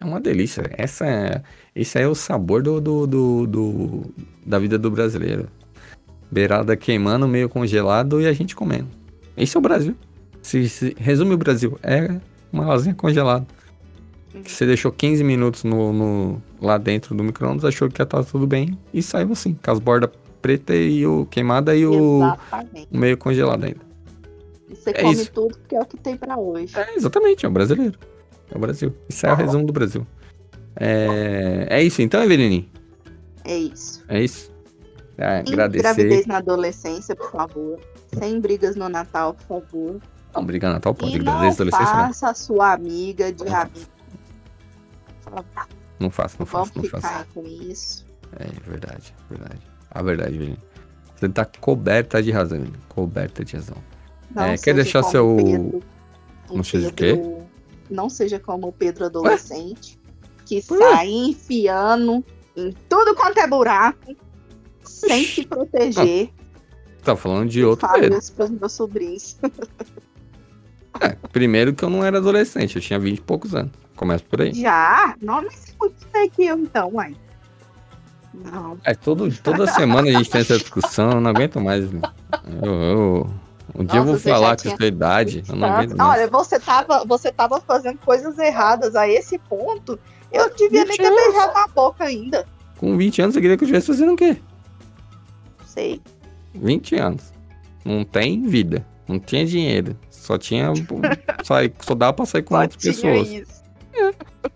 [0.00, 0.64] é uma delícia.
[0.72, 1.42] Essa é,
[1.76, 4.14] esse aí é o sabor do, do, do- do-
[4.46, 5.46] da vida do brasileiro.
[6.32, 8.88] Beirada queimando, meio congelado e a gente comendo.
[9.40, 9.96] Esse é o Brasil.
[10.42, 11.78] Se, se- resume o Brasil.
[11.82, 12.20] É
[12.52, 13.46] uma lasanha congelada.
[14.44, 18.22] Que você deixou 15 minutos no, no- lá dentro do micro-ondas, achou que ia estar
[18.24, 20.10] tudo bem e saiu assim, com as bordas
[20.40, 22.36] pretas e o queimada e o, o
[22.98, 23.80] meio congelado ainda.
[24.68, 25.32] E você É come isso.
[25.32, 26.78] tudo porque é o que tem pra hoje.
[26.78, 27.98] É, exatamente, é o brasileiro.
[28.52, 28.94] É o Brasil.
[29.08, 30.06] Isso é o resumo do Brasil.
[30.76, 32.70] É, é isso então, Eveline?
[33.44, 34.04] É isso.
[34.08, 34.52] É isso?
[35.18, 35.82] É, Sem agradecer.
[35.82, 37.78] Gravidez na adolescência, por favor.
[38.18, 40.00] Sem brigas no Natal, por favor.
[40.34, 41.70] Não, briga Natal pode, e não desde não.
[41.70, 43.80] faça a sua amiga de Não amigo.
[45.22, 45.66] Fala, "Ah,
[45.98, 47.26] Não faço, não Vamos faço, não ficar faço.
[47.34, 48.06] com isso.
[48.38, 49.60] É verdade, verdade.
[49.90, 50.56] A verdade, Evelyn.
[51.16, 52.72] Você tá coberta de razão, Evelyn.
[52.88, 53.76] Coberta de razão.
[54.34, 55.82] Não É, quer deixar seu- Pedro,
[56.50, 57.46] Não seja o Pedro-
[57.90, 59.98] Não seja como o Pedro adolescente,
[60.46, 62.24] que sai enfiando
[62.56, 64.16] em tudo quanto é buraco,
[64.84, 66.30] sem se proteger.
[67.02, 68.18] Tá falando de Eu outro Pedro.
[68.18, 69.36] isso pros meus sobrinhos.
[71.00, 73.70] É, primeiro que eu não era adolescente, eu tinha 20 e poucos anos.
[73.96, 74.52] Começa por aí.
[74.52, 75.14] Já?
[75.20, 77.14] Não, mas muito velho que eu, então, uai.
[78.34, 78.76] Não.
[78.84, 81.84] É, todo, toda semana a gente tem essa discussão, eu não aguento mais.
[82.62, 83.30] Eu, eu-
[83.74, 86.18] um dia eu vou falar com tinha essa idade, eu não aguento mais.
[86.18, 89.98] Olha, você tava, você tava fazendo coisas erradas a esse ponto.
[90.32, 91.24] Eu devia nem ter 20 anos.
[91.32, 92.46] beijado na boca ainda.
[92.78, 94.36] Com 20 anos, você queria que eu estivesse fazendo o quê?
[95.66, 96.00] Sei.
[96.54, 97.32] 20 anos.
[97.84, 99.96] Não tem vida, não tinha dinheiro.
[100.10, 100.72] Só tinha.
[101.42, 103.28] Só, só dava pra sair com Só outras pessoas.
[103.28, 103.60] isso.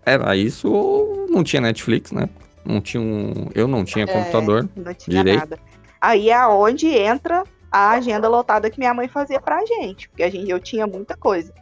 [0.04, 2.28] Era isso ou não tinha Netflix, né?
[2.64, 3.48] Não tinha um.
[3.54, 4.08] Eu não tinha É.
[4.08, 4.68] computador.
[4.76, 5.38] Não tinha Direito.
[5.40, 5.58] nada.
[6.00, 10.08] Aí é onde entra a agenda lotada que minha mãe fazia pra gente.
[10.08, 11.52] Porque a gente, eu tinha muita coisa.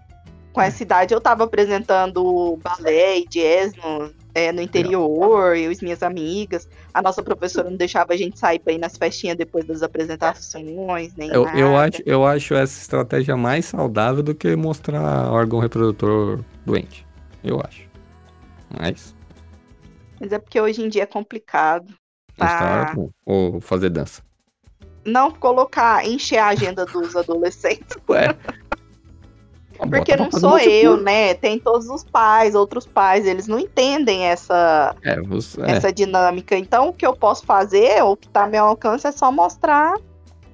[0.52, 0.66] Com É.
[0.66, 5.80] essa idade eu tava apresentando balé e jazz no, é, no interior, eu e as
[5.80, 6.68] minhas amigas.
[6.92, 11.14] A nossa professora não deixava a gente sair pra ir nas festinhas depois das apresentações,
[11.16, 11.58] nem Eu, nada.
[11.58, 17.06] eu, acho, eu acho essa estratégia mais saudável do que mostrar órgão reprodutor doente.
[17.44, 17.88] Eu acho.
[18.80, 19.14] Mas.
[20.20, 21.92] Mas é porque hoje em dia é complicado.
[22.36, 22.86] Tá.
[22.88, 24.22] órgão ou fazer dança.
[25.04, 27.96] Não colocar, encher a agenda dos adolescentes.
[28.08, 28.34] Ué.
[29.88, 31.34] Porque não sou eu, né?
[31.34, 35.72] Tem todos os pais, outros pais, eles não entendem essa, É, você, é.
[35.72, 36.56] essa dinâmica.
[36.56, 39.30] Então, o que eu posso fazer, ou o que tá ao meu alcance, é só
[39.32, 39.94] mostrar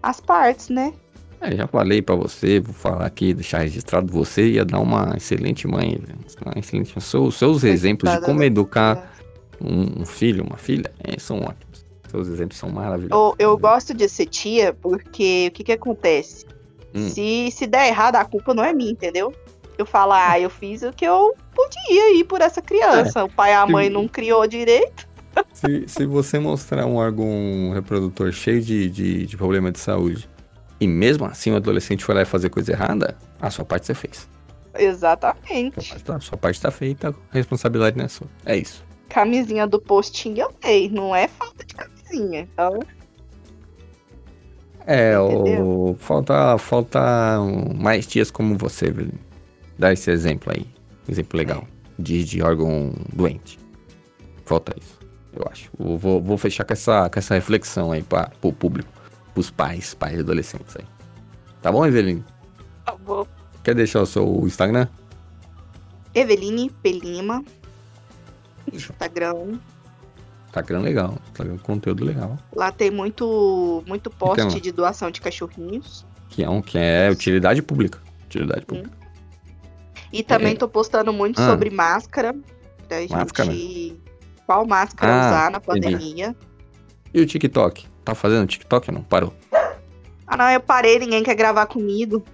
[0.03, 0.93] as partes, né?
[1.41, 5.69] É, já falei pra você, vou falar aqui, deixar registrado, você ia dar uma excelente
[5.69, 5.97] mãe.
[6.01, 6.19] velho.
[6.45, 7.01] Uma excelente.
[7.01, 9.13] Seus, seus exemplos de como educar
[9.61, 11.85] um, um filho, uma filha, é, são ótimos.
[12.11, 13.37] Seus exemplos são maravilhosos.
[13.39, 16.47] Eu, eu gosto de ser tia porque o que que acontece?
[16.95, 17.09] Hum.
[17.09, 19.33] Se, se der errado, a culpa não é minha, entendeu?
[19.77, 23.25] Eu falo, ah, eu fiz o que eu podia ir por essa criança.
[23.25, 25.07] O pai e a mãe não criou direito.
[25.53, 30.29] Se, se você mostrar um órgão reprodutor cheio de, de, de problema de saúde
[30.81, 33.95] e mesmo assim o adolescente foi lá e fazer coisa errada, a sua parte você
[33.95, 34.29] fez.
[34.75, 35.81] Exatamente.
[35.81, 38.27] Sua parte tá, sua parte tá feita, a responsabilidade não é sua.
[38.45, 38.85] É isso.
[39.09, 42.41] Camisinha do postinho eu dei, não é falta de camisinha.
[42.41, 42.79] Então,
[44.91, 46.99] É, o, falta, falta
[47.79, 48.91] mais tias como você.
[49.79, 50.67] Dá esse exemplo aí.
[51.07, 51.69] Exemplo legal.
[51.99, 53.59] De, de órgão doente.
[54.47, 54.99] Falta isso,
[55.35, 55.71] eu acho.
[55.79, 58.89] Eu vou, vou fechar com essa, com essa reflexão aí para o público.
[59.35, 60.87] Pros pais, pais e adolescentes aí.
[61.61, 62.23] Tá bom, Evelyn?
[62.87, 63.27] tá bom.
[63.63, 64.89] Quer deixar o seu Instagram?
[66.15, 67.45] Eveline Pelima.
[68.73, 69.59] Instagram.
[70.49, 71.19] Instagram legal.
[71.29, 72.37] Instagram conteúdo legal.
[72.55, 74.59] Lá tem muito, muito post Então.
[74.61, 76.07] de doação de cachorrinhos.
[76.29, 77.99] Que é um que é utilidade pública.
[78.27, 78.91] Utilidade pública.
[80.13, 80.57] E também É.
[80.57, 81.47] tô postando muito Ah.
[81.47, 82.35] sobre máscara.
[82.89, 83.53] Pra Máscara?
[83.53, 84.01] gente.
[84.47, 86.35] Qual máscara Ah, usar na pandemia.
[87.13, 87.87] E o TikTok?
[88.05, 89.03] Tá fazendo TikTok ou não?
[89.03, 89.35] Parou.
[90.27, 92.25] Ah, não, eu parei, ninguém quer gravar comigo.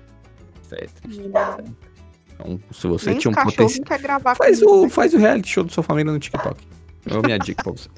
[0.62, 1.02] Certo.
[1.08, 3.84] Então, se você Nem tinha um potencial.
[3.84, 4.86] quer gravar Faz comigo.
[4.86, 6.64] o, faz o reality show do sua família no TikTok.
[7.06, 7.88] É a minha dica pra você.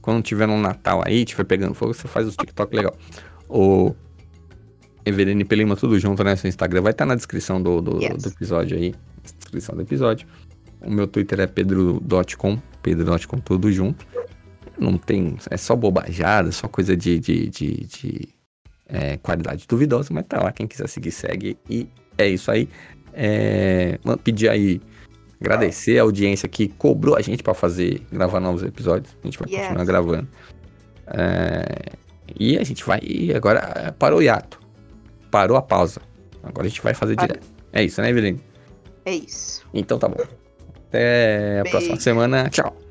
[0.00, 2.96] Quando tiver um Natal aí, tiver pegando fogo, você faz os TikTok legal.
[3.48, 3.94] O
[5.04, 6.36] Everine Pelima, tudo junto, né?
[6.36, 8.22] Seu Instagram vai estar na descrição do, do, Yes.
[8.22, 8.94] do episódio aí.
[9.22, 10.26] Descrição do episódio.
[10.80, 14.06] O meu Twitter é pedro.com, pedro.com, tudo junto.
[14.78, 15.36] Não tem.
[15.50, 18.28] É só bobajada, só coisa de, de, de, de,
[18.86, 20.52] é, qualidade duvidosa, mas tá lá.
[20.52, 21.56] Quem quiser seguir, segue.
[21.68, 22.68] E é isso aí.
[23.12, 24.80] É, pedir aí
[25.40, 29.14] agradecer a audiência que cobrou a gente pra fazer gravar novos episódios.
[29.22, 29.60] A gente vai Yes.
[29.62, 30.28] continuar gravando.
[31.08, 31.92] É,
[32.38, 33.00] e a gente vai
[33.34, 34.58] agora parou o hiato.
[35.30, 36.00] Parou a pausa.
[36.42, 37.46] Agora a gente vai fazer direto.
[37.72, 38.40] É isso, né, Eveline?
[39.04, 39.64] É isso.
[39.74, 40.22] Então tá bom.
[40.88, 41.70] Até a Beijo.
[41.70, 42.48] próxima semana.
[42.48, 42.85] Tchau.